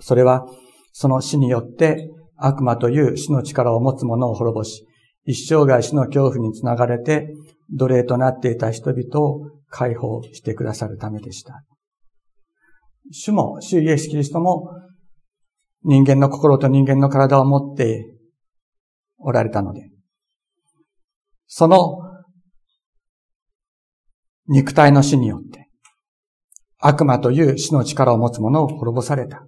[0.00, 0.46] それは、
[0.92, 4.86] その死によって悪魔という死の力を持つ者を滅ぼし、
[5.24, 7.28] 一生涯死の恐怖につながれて
[7.72, 11.64] 奴隷となっていた人々を解放してくださるためでした。
[13.10, 14.70] 主も、主イエス・キリストも
[15.84, 18.14] 人間の心と人間の体を持って
[19.18, 19.90] おられたので、
[21.46, 21.98] その
[24.46, 25.68] 肉体の死によって、
[26.78, 29.46] 悪魔という死の力を持つ者を滅ぼされた。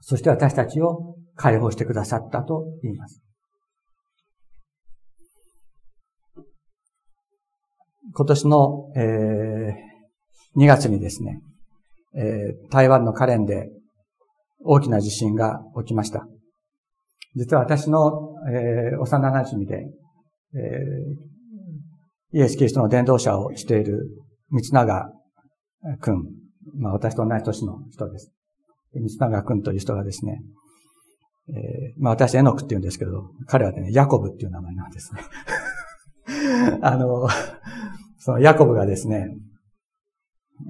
[0.00, 3.22] そして私たちを解放してくださったと言います。
[8.14, 11.40] 今年の、えー、2月にですね、
[12.14, 13.70] えー、台湾のカレンで
[14.60, 16.26] 大きな地震が起きました。
[17.34, 19.86] 実は私の、えー、幼馴染で、
[20.54, 24.08] えー、イエス・キリストの伝道者をしている
[24.50, 25.12] 三永
[26.00, 26.24] くん、
[26.78, 28.32] まあ私と同じ年の人です。
[29.18, 30.40] 三永くんという人がですね、
[31.50, 35.20] えー、まあ私エノクって言うんですけど、彼はね、ヤコブっていう名前なんですね。
[36.82, 37.28] あの、
[38.18, 39.28] そのヤコブがですね、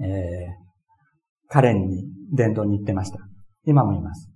[0.01, 0.68] えー、
[1.49, 3.19] カレンに伝道に行ってました。
[3.65, 4.29] 今もいます。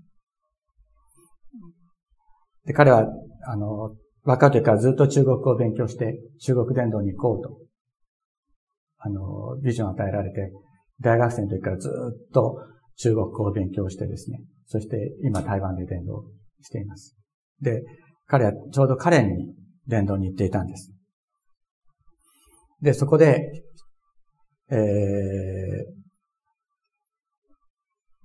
[2.65, 3.05] で、彼は、
[3.45, 7.57] あの、若い時からずっと中国語を勉強して、中国伝道に行こうと、
[8.97, 10.51] あの、ビジョンを与えられて、
[11.01, 12.57] 大学生の時からずっと
[12.97, 16.23] 中国語を勉強してですね、そして今台湾で伝道
[16.61, 17.15] しています。
[17.61, 17.83] で、
[18.25, 19.53] 彼はちょうどカレンに
[19.87, 20.91] 伝道に行っていたんです。
[22.81, 23.63] で、そこで、
[24.69, 24.77] えー、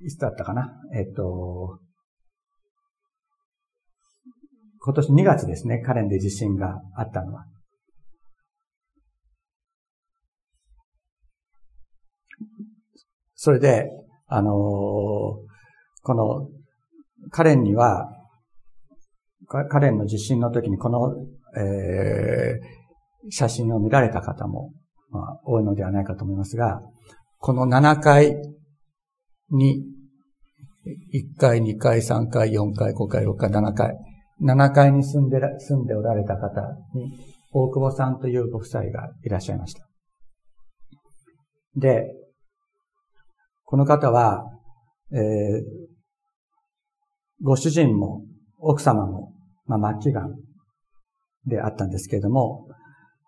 [0.01, 0.71] いつだったかな？
[0.95, 1.81] えっと、
[4.81, 7.45] 今年2月ですね、カレンで地震があったのは。
[13.35, 13.89] それで、
[14.27, 16.49] あのー、この、
[17.31, 18.09] カレンには、
[19.47, 21.15] カレンの地震の時にこの、
[21.57, 24.73] えー、写真を見られた方も、
[25.11, 26.81] まあ、多いのではないかと思いますが、
[27.39, 28.37] この7階
[29.51, 29.85] に、
[31.13, 33.97] 1階、2階、3階、4階、5階、6階、7階、
[34.43, 36.61] 7階に住んで、住んでおられた方
[36.95, 37.19] に、
[37.53, 39.87] 大久保さんというご夫妻がいらっしゃいました。
[41.77, 42.05] で、
[43.65, 44.45] この方は、
[45.13, 45.19] えー、
[47.43, 48.23] ご主人も
[48.59, 49.33] 奥様も、
[49.67, 50.35] まあ、末期癌
[51.47, 52.67] であったんですけれども、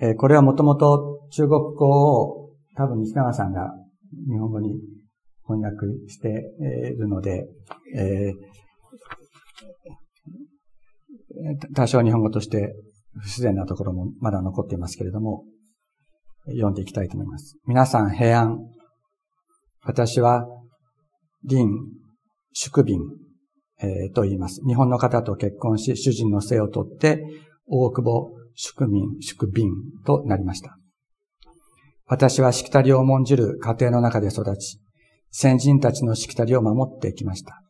[0.00, 3.72] え、これはもともと中国語を多分西永さんが
[4.28, 4.97] 日本語に
[5.48, 6.52] 翻訳して
[6.94, 7.48] いるので、
[7.96, 12.74] えー、多少日本語として
[13.18, 15.44] 不自然なところもまだ残っていますけれども、
[16.46, 17.56] 読んでいきたいと思います。
[17.66, 18.58] 皆さん平安。
[19.82, 20.46] 私は、
[21.48, 21.66] 林、
[22.52, 23.00] 宿便、
[23.80, 24.60] えー、と言います。
[24.66, 27.22] 日本の方と結婚し、主人の姓を取って、
[27.66, 29.70] 大久保、宿民、宿便
[30.04, 30.76] となりました。
[32.06, 34.80] 私はしきたりを重んじる家庭の中で育ち、
[35.30, 37.62] 先人たちのしきたりを守ってきました。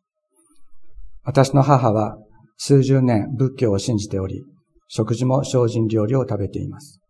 [1.25, 2.16] 私の母は
[2.57, 4.44] 数十年仏教を信じており、
[4.88, 7.01] 食事も精進料理を食べています。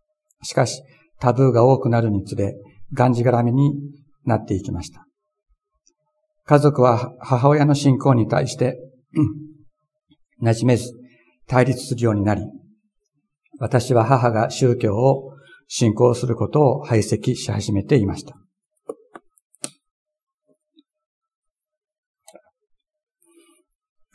[0.43, 0.81] しかし、
[1.19, 2.55] タブーが多くなるにつれ、
[2.93, 3.73] がんじがらみに
[4.25, 5.05] なっていきました。
[6.45, 8.77] 家族は母親の信仰に対して、
[10.41, 10.93] 馴染めず、
[11.47, 12.41] 対立するようになり、
[13.59, 15.33] 私は母が宗教を
[15.67, 18.38] 信仰することを排斥し始めていました。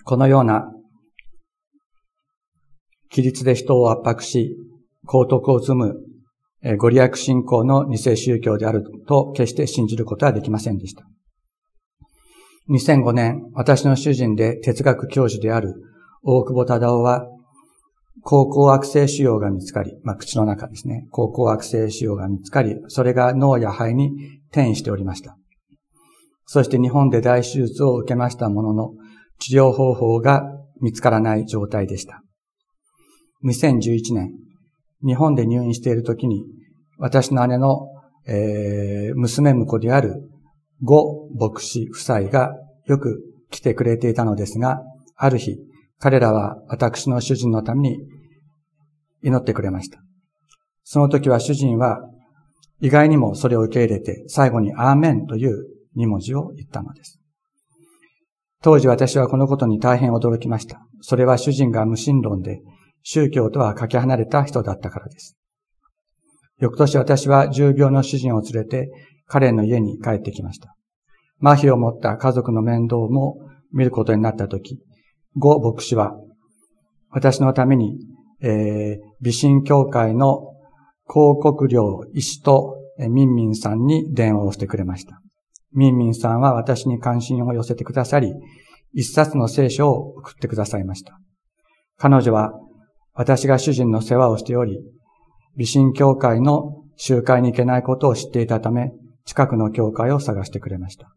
[0.04, 0.70] このような、
[3.10, 4.56] 規律で人を圧迫し、
[5.06, 5.94] 高徳を積む、
[6.78, 11.04] ご利益信仰の偽宗教であると決して信じることはできませんでした。
[12.70, 15.74] 2005年、私の主人で哲学教授である
[16.22, 17.26] 大久保忠夫は、
[18.22, 21.06] 高校悪性腫瘍が見つかり、まあ、口の中ですね。
[21.10, 24.12] 高校悪性腫瘍が見つかり、それが脳や肺に
[24.50, 25.36] 転移しておりました。
[26.46, 28.90] そして日本で大手術を受けましたものの、
[29.38, 30.42] 治療方法が
[30.80, 32.22] 見つからない状態でした。
[33.44, 34.30] 2011年、
[35.04, 36.44] 日本で入院している時に、
[36.98, 37.88] 私の姉の、
[38.26, 40.22] えー、娘婿である
[40.82, 42.52] 呉牧師夫妻が
[42.86, 44.80] よく来てくれていたのですが、
[45.16, 45.58] ある日、
[45.98, 47.98] 彼らは私の主人のために
[49.22, 49.98] 祈ってくれました。
[50.82, 51.98] その時は主人は
[52.80, 57.18] 意外にもそれを受け入れて最後にアーメンという二文字を言ったのです。
[58.64, 60.80] 当時私はこのことに大変驚きました。
[61.02, 62.62] それは主人が無神論で
[63.02, 65.36] 宗教とはかけ離れた人だったからです。
[66.58, 68.90] 翌年私は重病の主人を連れて
[69.26, 70.74] 彼の家に帰ってきました。
[71.42, 73.36] 麻痺を持った家族の面倒も
[73.70, 74.78] 見ることになったとき、
[75.36, 76.14] ゴ牧師は
[77.10, 77.98] 私のために、
[78.40, 80.54] えー、美神協会の
[81.06, 82.78] 広告料医師と
[83.10, 85.20] ミンミンさんに電話をしてくれました。
[85.74, 88.32] ミンミンさんは私に関心を寄せてくださり、
[88.92, 91.18] 一冊の聖書を送ってくださいました。
[91.96, 92.52] 彼女は
[93.12, 94.80] 私が主人の世話をしており、
[95.56, 98.92] 美神教会の集会に行けないことを知っていたため、
[99.24, 101.08] 近くの教会を探してくれました。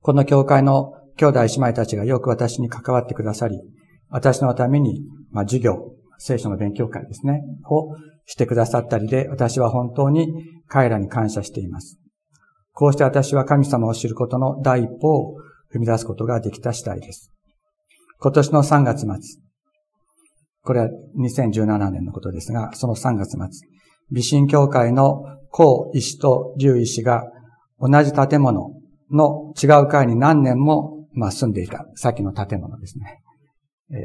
[0.00, 3.60] この教会の兄弟姉妹たちがよく私に関わってくださり、
[4.08, 10.28] 私のために、まあ、授業、聖書の勉強会ですね、をしてくださったりで、私は本当に
[10.68, 11.98] 彼らに感謝しています。
[12.76, 15.36] こうして私は神様を知ることの第一歩を
[15.74, 17.32] 踏み出すことができた次第です。
[18.20, 19.16] 今年の3月末、
[20.62, 23.66] これは2017年のことですが、その3月末、
[24.12, 27.24] 美神教会の高医師と竜医師が
[27.80, 28.74] 同じ建物
[29.10, 33.22] の違う階に何年も、まあ、住んでいた、さっきの建物ですね。
[33.90, 33.96] えー、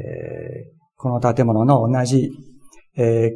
[0.96, 2.30] この建物の同じ、
[2.96, 3.32] え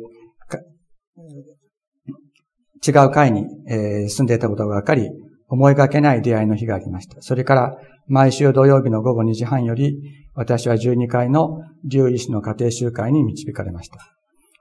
[2.83, 5.11] ー、違う階に、えー、住んでいたことが分かり、
[5.49, 7.21] 思いがけない出会いの日がありました。
[7.21, 7.79] それから、
[8.09, 9.99] 毎週土曜日の午後2時半より、
[10.35, 13.99] 私は12階の竜医師の家庭集会に導かれました。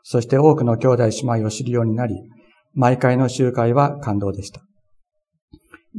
[0.03, 2.15] そして多くの兄弟姉妹を知るようになり、
[2.73, 4.61] 毎回の集会は感動でした。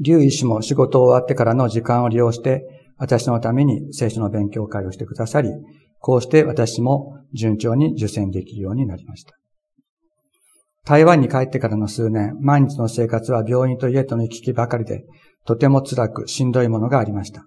[0.02, 2.64] 竜医師も仕事を終わってからの時間を利用して、
[2.98, 5.50] 私のために聖書の勉強会をしてくださり、
[5.98, 9.34] こうして私も順調に受験できるようになりました。
[10.86, 15.04] 台湾に帰ってからの数年、毎日の生活は病院と家との行き来ばかりで、
[15.44, 17.44] とても辛くしんどいものがありました。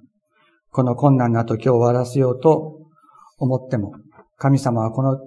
[0.72, 2.82] この困難な時を終わらせようと
[3.38, 3.94] 思っても、
[4.38, 5.18] 神様はこの、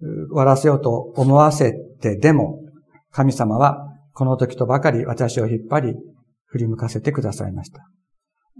[0.00, 2.58] 終わらせようと思わせてでも、
[3.12, 5.94] 神様はこの時とばかり私を引っ張り、
[6.46, 7.88] 振り向かせてくださいました。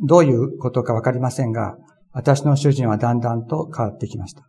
[0.01, 1.77] どういうことかわかりませんが、
[2.13, 4.47] 私の主人はだんだんと変わってきました。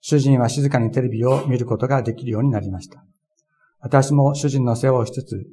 [0.00, 3.04] 主人は静かにテレビを見ることができるようになりました。
[3.80, 5.46] 私も主人の世話をしつつ、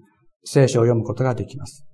[0.44, 1.86] 聖書を読むことができます。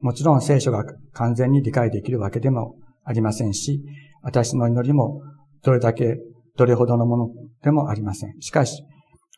[0.00, 3.82] もちろん聖書が完全に理解できるわけでもありませんし、
[4.22, 5.22] 私の祈りも
[5.62, 6.18] どれだけ、
[6.56, 7.28] どれほどのもの
[7.62, 8.40] でもありません。
[8.40, 8.82] しかし、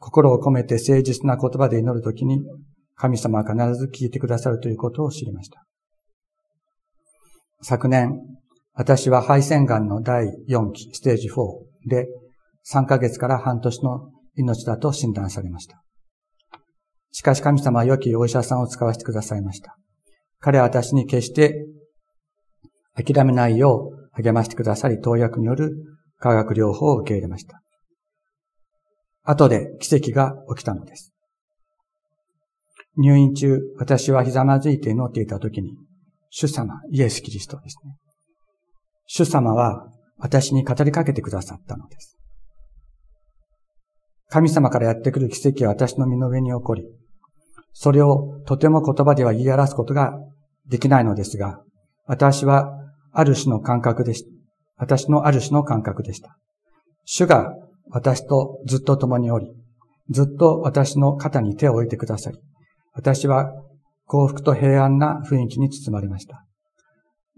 [0.00, 2.44] 心を込めて誠実な言葉で祈るときに、
[2.94, 5.64] 神様は必ず聞いてくださるということを知りました。
[7.62, 8.20] 昨年、
[8.74, 12.06] 私は肺腺癌の第4期、ステージ4で
[12.70, 15.82] 3ヶ月から半年の命だと診断されました。
[17.10, 19.76] しかし神様は良きお医者さんを使わせてくださいました。
[20.40, 21.66] 彼は私に決して
[22.94, 25.72] 諦めないよう励ましてくださり、投薬による
[26.18, 27.62] 化学療法を受け入れました。
[29.24, 31.12] 後で奇跡が起きたのです。
[32.96, 35.76] 入院中、私はひざまずいて祈っていた時に、
[36.30, 37.94] 主様、イエス・キリストですね。
[39.06, 39.88] 主様は
[40.18, 42.18] 私に語りかけてくださったのです。
[44.32, 46.88] 神様からやってくる奇跡は私の身の上に起こり、
[47.74, 50.14] それをとても言葉では言い表すことが
[50.66, 51.60] できないのですが、
[52.06, 52.72] 私は
[53.12, 54.30] ある種の感覚でした。
[54.78, 56.38] 私のある種の感覚でした。
[57.04, 57.52] 主が
[57.90, 59.52] 私とずっと共におり、
[60.08, 62.38] ずっと私の肩に手を置いてくださり、
[62.94, 63.52] 私は
[64.06, 66.42] 幸福と平安な雰囲気に包まれました。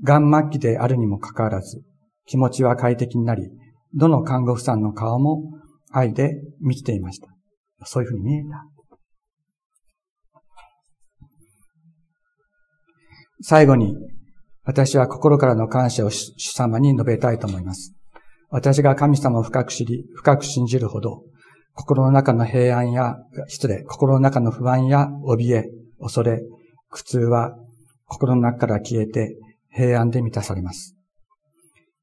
[0.05, 1.83] 癌末期であるにもかかわらず、
[2.25, 3.51] 気持ちは快適になり、
[3.95, 5.43] どの看護婦さんの顔も
[5.97, 7.29] 愛で満ちていました。
[7.85, 8.67] そういうふうに見えた。
[13.43, 13.95] 最後に、
[14.65, 17.95] 私は心からの感謝を主様に述べたいと思います。
[18.49, 21.23] 私が神様を深く知り、深く信じるほど、
[21.75, 23.17] 心の中の平安や、
[23.49, 25.65] 失礼、心の中の不安や怯え、
[26.01, 26.41] 恐れ、
[26.89, 27.57] 苦痛は
[28.07, 29.37] 心の中から消えて
[29.71, 30.97] 平安で満たされます。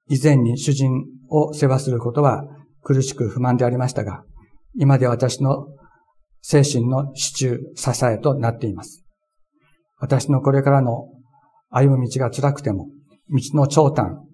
[0.09, 2.43] 以前に主人を世話することは
[2.83, 4.23] 苦しく不満でありましたが、
[4.75, 5.67] 今で私の
[6.41, 9.03] 精神の支柱、支えとなっています。
[9.99, 11.07] 私のこれからの
[11.69, 12.87] 歩む道が辛くても、
[13.29, 14.25] 道の長短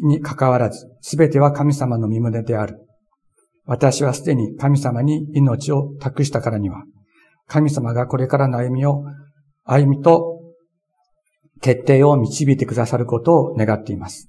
[0.00, 2.78] に関わらず、すべては神様の身胸である。
[3.64, 6.82] 私はすでに神様に命を託したからには、
[7.46, 9.04] 神様がこれからの歩みを、
[9.64, 10.40] 歩みと
[11.60, 14.28] 決定を導いてくださることを願っています。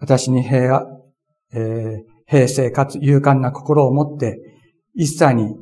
[0.00, 0.86] 私に平和、
[1.54, 4.38] えー、平静かつ勇敢な心を持って、
[4.94, 5.54] 一切に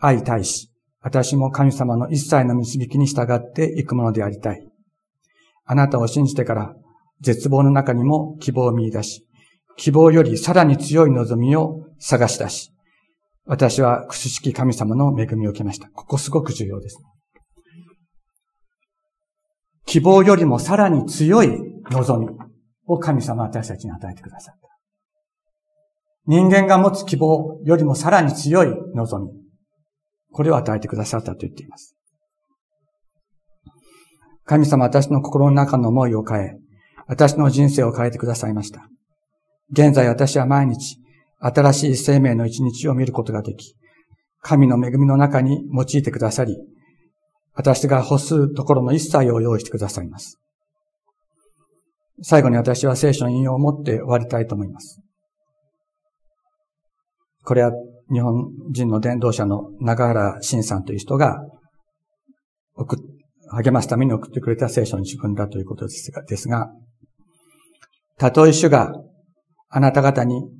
[0.00, 0.70] 相対し、
[1.02, 4.66] 私も神様の一切の導きに従っていくものでありたい。
[5.66, 6.74] あなたを信じてから、
[7.20, 9.26] 絶望の中にも希望を見出し、
[9.76, 12.72] 希望よりさらに強い望みを探し出し、
[13.44, 15.90] 私はくすしき神様の恵みを受けました。
[15.90, 16.98] ここすごく重要です。
[19.84, 21.50] 希望よりもさらに強い
[21.90, 22.34] 望み
[22.86, 24.65] を神様は私たちに与えてくださった。
[26.26, 29.32] 人間が持つ希望よりもさらに強い望み。
[30.32, 31.96] これを与えてくださったと言っています。
[34.44, 36.56] 神様私の心の中の思いを変え、
[37.06, 38.88] 私の人生を変えてくださいました。
[39.70, 40.98] 現在私は毎日、
[41.38, 43.74] 新しい生命の一日を見ることができ、
[44.40, 46.56] 神の恵みの中に用いてくださり、
[47.54, 50.38] 私が欲するところの一切を用意してくださいます。
[52.22, 55.00] 最後に私は聖書の引用を持って終わりたいと思います。
[57.46, 57.70] これは
[58.12, 61.38] 日本人の伝道者の長原慎さんという人が
[62.74, 62.96] 送
[63.52, 66.72] 励ますために送ってくれた聖書の自分だということですが、ですが、
[68.18, 68.92] たとえ主が
[69.68, 70.50] あなた方に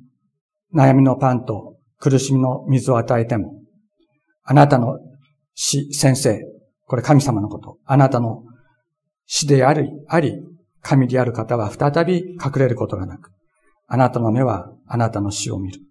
[0.73, 3.61] 悩みのパンと苦しみの水を与えても、
[4.43, 4.97] あなたの
[5.55, 6.39] 死、先生、
[6.85, 7.79] これ神様のこと。
[7.83, 8.43] あなたの
[9.25, 10.41] 死であり、あり、
[10.81, 13.31] 神である方は再び隠れることがなく、
[13.87, 15.81] あなたの目はあなたの死を見る。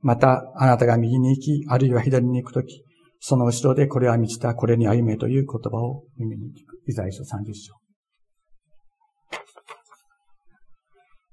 [0.00, 2.84] また、あなたが右に行き、あるいは左に行くとき、
[3.20, 6.80] その後ろでこれは満ちた、これに歩めという言葉を耳に聞く。
[6.86, 7.74] イザヤ書30章。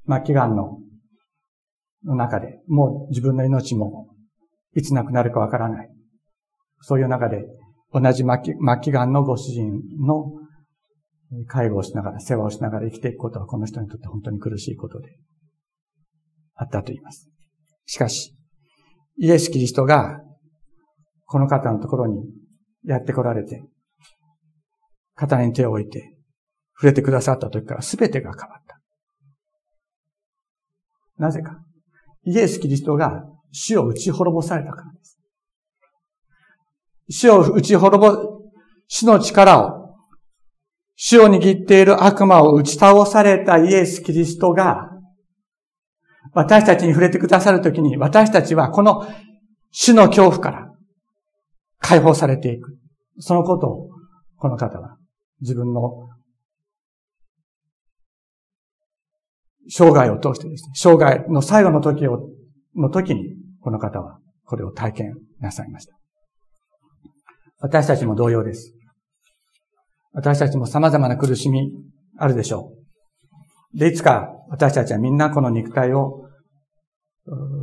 [0.08, 0.80] 末期癌の
[2.04, 4.08] 中で、もう自分の命も
[4.76, 5.90] いつ亡くなるかわからない。
[6.82, 7.46] そういう中で、
[7.94, 10.34] 同じ末期、末期癌のご主人の
[11.48, 15.18] 介護をしながら、世話をしながら生きていくことはこの人にとって本当に苦しいことで
[16.56, 17.30] あったと言います。
[17.86, 18.35] しかし、
[19.18, 20.22] イエス・キリストが
[21.26, 22.24] この方のところに
[22.84, 23.64] やって来られて、
[25.16, 26.16] 肩に手を置いて
[26.76, 28.80] 触れてくださった時から全てが変わった。
[31.18, 31.62] なぜか。
[32.26, 35.18] イエス・キリストが死を打ち滅ぼされたからです。
[37.10, 38.42] 死を打ち滅ぼ、
[38.88, 39.96] 死の力を、
[40.96, 44.95] 死を握っている悪魔を打ち倒されたイエス・キリストが、
[46.36, 49.08] 私たちに触れてくださるときに、私たちはこの
[49.72, 50.70] 死の恐怖から
[51.80, 52.78] 解放されていく。
[53.20, 53.90] そのことを、
[54.36, 54.98] この方は
[55.40, 56.10] 自分の
[59.70, 62.30] 生涯を通してですね、生涯の最後の時を、
[62.76, 65.96] の時に、この方はこれを体験なさいました。
[67.60, 68.74] 私たちも同様です。
[70.12, 71.72] 私たちも様々な苦しみ
[72.18, 72.74] あるでしょ
[73.74, 73.80] う。
[73.80, 76.25] で、いつか私たちはみんなこの肉体を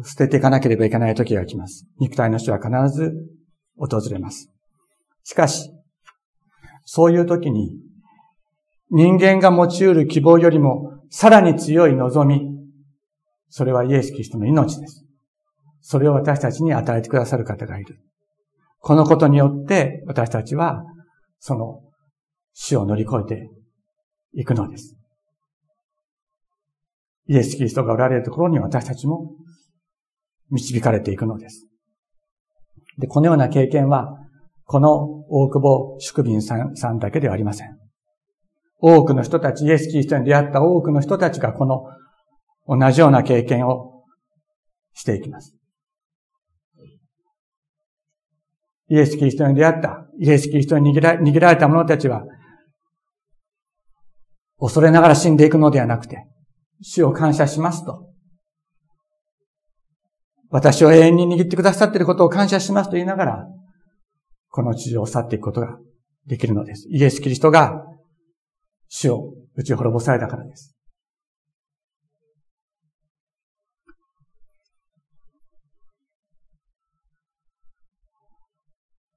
[0.05, 1.87] 捨てていかなければいけない時が来ます。
[1.99, 3.13] 肉体の死は必ず
[3.77, 4.51] 訪れます。
[5.25, 5.71] しかし、
[6.85, 7.77] そういう時に
[8.91, 12.53] 人間が持ち得る希望よりもさらに強い望み、
[13.49, 15.05] それはイエス・キリストの命です。
[15.81, 17.99] それを私たちに与えてくださる方がいる。
[18.79, 20.85] このことによって私たちは
[21.39, 21.83] その
[22.53, 23.51] 死を乗り越えて
[24.35, 24.97] いくのです。
[27.29, 29.33] イエス・キリストがおられるところに私たちも
[30.53, 31.67] 導かれていくのです。
[32.99, 34.19] で、このような経験は、
[34.65, 37.79] この大久保宿便さんさんだけではありません。
[38.81, 41.85] 多くの人たち、イエス・キリストに出会った多くの人たちがこの
[42.67, 44.05] 同じような経験を
[44.95, 45.57] していきます。
[48.89, 52.25] イエス・キリストに出会った、イエス・キリストに逃げられた者たちは、
[54.59, 56.27] 恐れながら死んでいくのではなくて、
[56.83, 58.12] 主を感謝しますと。
[60.53, 63.47] 私を永遠に握ってくださっていることを感謝しますと言いながら、
[64.51, 65.79] この地上を去っていくことが
[66.27, 66.87] できるのです。
[66.91, 67.83] イエス・キリストが
[68.87, 70.77] 死を打ち滅ぼされたからです。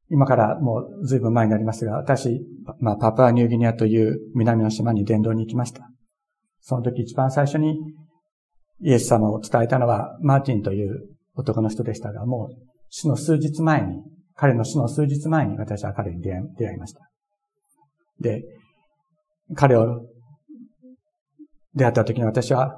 [0.09, 2.45] 今からもう随分前になりますが、私、
[2.79, 5.89] まあ、パプアニューギニアという南の島に伝道に行きました。
[6.61, 7.75] その時一番最初に
[8.79, 12.55] イエス様を伝えたのはマーティンという男の人でしたが、もう
[12.89, 14.01] 死の数日前に、
[14.35, 17.09] 彼の死の数日前に私は彼に出会いました。
[18.19, 18.43] で、
[19.55, 20.05] 彼を
[21.73, 22.77] 出会った時に私は、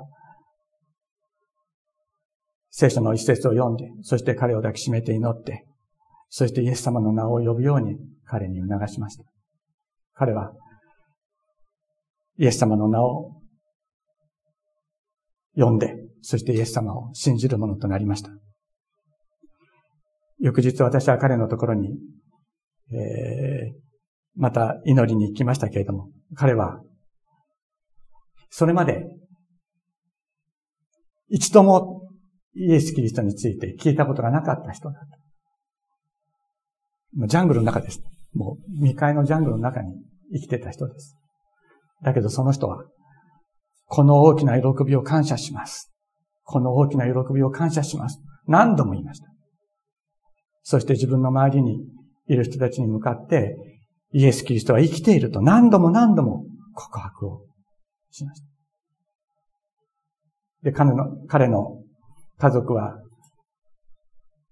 [2.69, 5.65] 聖書の一節を読んで、そして彼を抱きしめて祈って、
[6.29, 9.23] そしてイエス様の名を呼ぶように彼に促しました。
[10.13, 10.51] 彼は、
[12.37, 13.31] イエス様の名を
[15.55, 18.31] 呼んで、そしてイエス様を信じるものとなりました。
[20.39, 21.97] 翌日私は彼のところに、
[22.91, 23.73] えー、
[24.35, 26.81] また祈りに行きましたけれども、彼は、
[28.49, 29.05] それまで、
[31.29, 32.07] 一度も
[32.53, 35.01] イエス・キリストについて聞いたことがなかった人だっ
[37.19, 37.27] た。
[37.27, 38.01] ジャングルの中です。
[38.33, 39.93] もう未開のジャングルの中に
[40.33, 41.17] 生きてた人です。
[42.03, 42.85] だけどその人は、
[43.85, 45.91] この大きな喜びを感謝します。
[46.43, 48.21] この大きな喜びを感謝します。
[48.45, 49.26] 何度も言いました。
[50.69, 51.79] そして自分の周りに
[52.27, 53.55] いる人たちに向かって、
[54.11, 56.43] イエス・キリストは生きていると何度も何度も
[56.73, 57.45] 告白を
[58.11, 58.47] しました。
[60.63, 61.81] で、彼の、彼の
[62.37, 63.01] 家族は、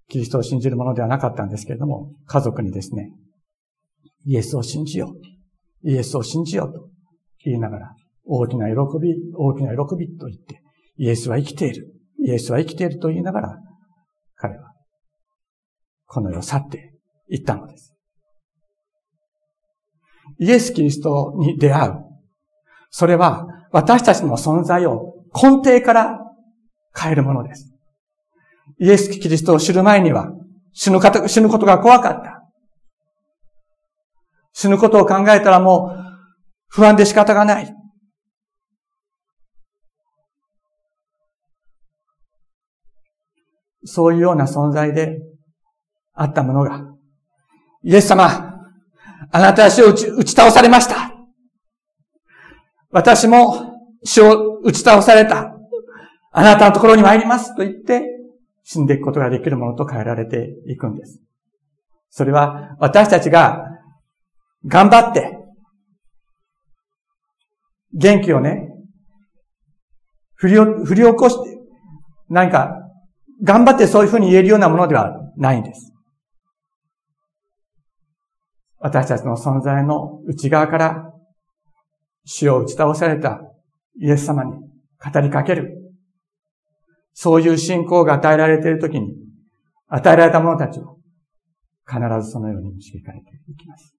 [0.08, 3.10] キリストを信じるものではなかったんですけれども、家族にですね、
[4.24, 5.14] イエスを信じよ
[5.84, 5.86] う。
[5.86, 6.88] イエスを信じようと
[7.44, 7.94] 言いながら、
[8.24, 10.62] 大きな喜び、大きな喜びと言って、
[10.96, 11.92] イエスは生きている。
[12.24, 13.58] イエスは生きていると言いながら、
[16.06, 16.94] この世を去って
[17.28, 17.94] 行ったのです。
[20.38, 21.94] イエス・キリストに出会う。
[22.90, 26.18] それは、私たちの存在を根底から
[26.94, 27.72] 変えるものです。
[28.78, 30.30] イエス・キリストを知る前には、
[30.72, 32.42] 死ぬか死ぬことが怖かった。
[34.52, 36.06] 死ぬことを考えたらもう
[36.68, 37.74] 不安で仕方がない。
[43.84, 45.18] そういうような存在で
[46.16, 46.82] あったものが、
[47.84, 48.26] イエス様、
[49.30, 51.12] あなたは死を打ち打ち倒されました。
[52.90, 55.52] 私も死を打ち倒された。
[56.32, 58.02] あなたのところに参りますと言って、
[58.64, 61.20] 死んでいくことができるものと変えられていくんです。
[62.10, 63.64] それは私たちが
[64.66, 65.38] 頑張って、
[67.92, 68.68] 元気をね、
[70.34, 71.58] 振り振り起こして、
[72.28, 72.74] 何か、
[73.42, 75.92] 頑張ってそういうふうに言えるようなものではないんです。
[78.86, 81.12] 私たちの存在の内側から
[82.24, 83.40] 死を打ち倒された
[84.00, 85.92] イエス様に語りかける。
[87.12, 89.16] そういう信仰が与えられているときに、
[89.88, 90.98] 与えられた者たちを
[91.84, 93.92] 必ずそのように導かれていきます。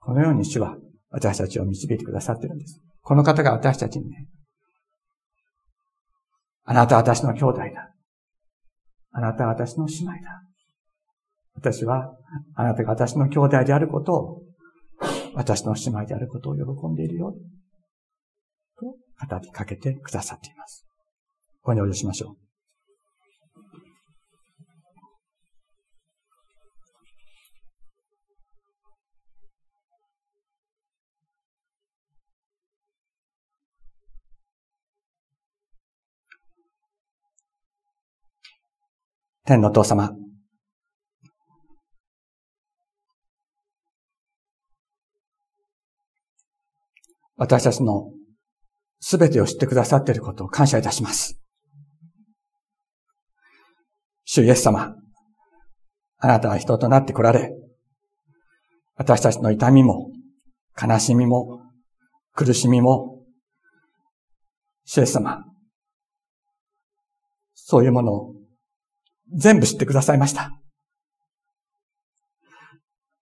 [0.00, 0.76] このように主は
[1.08, 2.82] 私たちを導いてくださっているんです。
[3.00, 4.26] この方が私たちにね、
[6.64, 7.94] あなたは私の兄弟だ。
[9.12, 10.42] あなたは私の姉妹だ。
[11.54, 12.16] 私は、
[12.54, 14.42] あなたが私の兄弟であることを、
[15.34, 17.34] 私の姉妹であることを喜んでいるよ。
[18.78, 20.86] と語りかけてくださっています。
[21.64, 22.44] お祈りしましょう。
[39.46, 40.23] 天のお父様。
[47.44, 48.10] 私たちの
[49.00, 51.38] すべてを知ってくださっていることを感謝いたします。
[54.24, 54.96] 主イエス様、
[56.16, 57.52] あなたは人となって来られ、
[58.96, 60.10] 私たちの痛みも、
[60.80, 61.60] 悲しみも、
[62.32, 63.22] 苦しみも、
[64.86, 65.44] 主イエス様、
[67.52, 68.34] そういうものを
[69.34, 70.58] 全部知ってくださいました。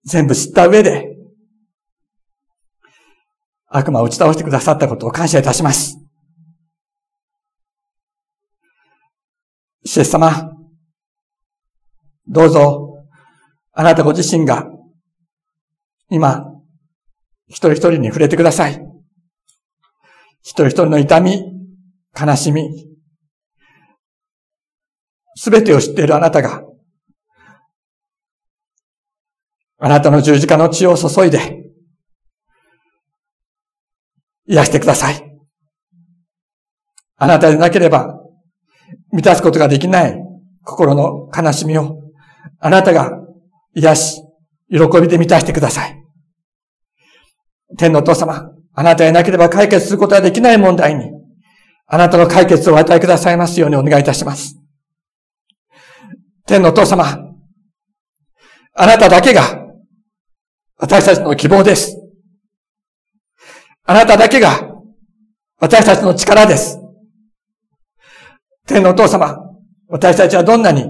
[0.05, 1.13] 全部知った上で、
[3.73, 5.99] 悪魔を打ち倒してくださったことを感謝いたします。
[9.85, 10.53] シエス様、
[12.29, 13.05] どうぞ、
[13.73, 14.67] あなたご自身が、
[16.09, 16.45] 今、
[17.49, 18.75] 一人一人に触れてください。
[20.43, 21.43] 一人一人の痛み、
[22.19, 22.93] 悲しみ、
[25.35, 26.63] すべてを知っているあなたが、
[29.79, 31.72] あなたの十字架の血を注いで、
[34.47, 35.33] 癒してください。
[37.17, 38.19] あなたでなければ、
[39.13, 40.19] 満たすことができない
[40.65, 42.01] 心の悲しみを、
[42.59, 43.11] あなたが
[43.75, 44.23] 癒し、
[44.71, 46.03] 喜びで満たしてください。
[47.79, 51.11] 天のお父様、あなたでなければ解決することができない問題に、
[51.87, 54.57] あなたの解決をお与えくださいますようにお願いいたします。
[56.47, 57.05] 天のお父様、
[58.75, 59.43] あなただけが
[60.79, 61.97] 私たちの希望です。
[63.85, 64.73] あなただけが
[65.59, 66.79] 私たちの力です。
[68.67, 69.37] 天のお父様、
[69.89, 70.87] 私たちはどんなに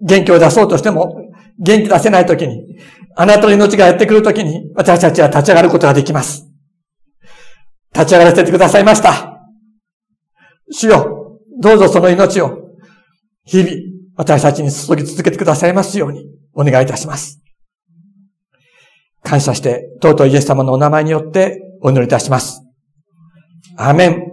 [0.00, 1.14] 元気を出そうとしても、
[1.58, 2.76] 元気出せないときに、
[3.16, 6.46] あなたの命がやってくるときに、私たちは立ち上がることができます。
[7.94, 9.40] 立ち上がらせてくださいました。
[10.70, 12.58] 主よ、どうぞその命を、
[13.44, 13.70] 日々、
[14.16, 17.40] 私たちに注ぎ続けてくださいますように、お願いいたします。
[19.22, 22.62] 感謝して、とうとうイエス様のお名前によってお祈りいたします。
[23.76, 24.31] アメン。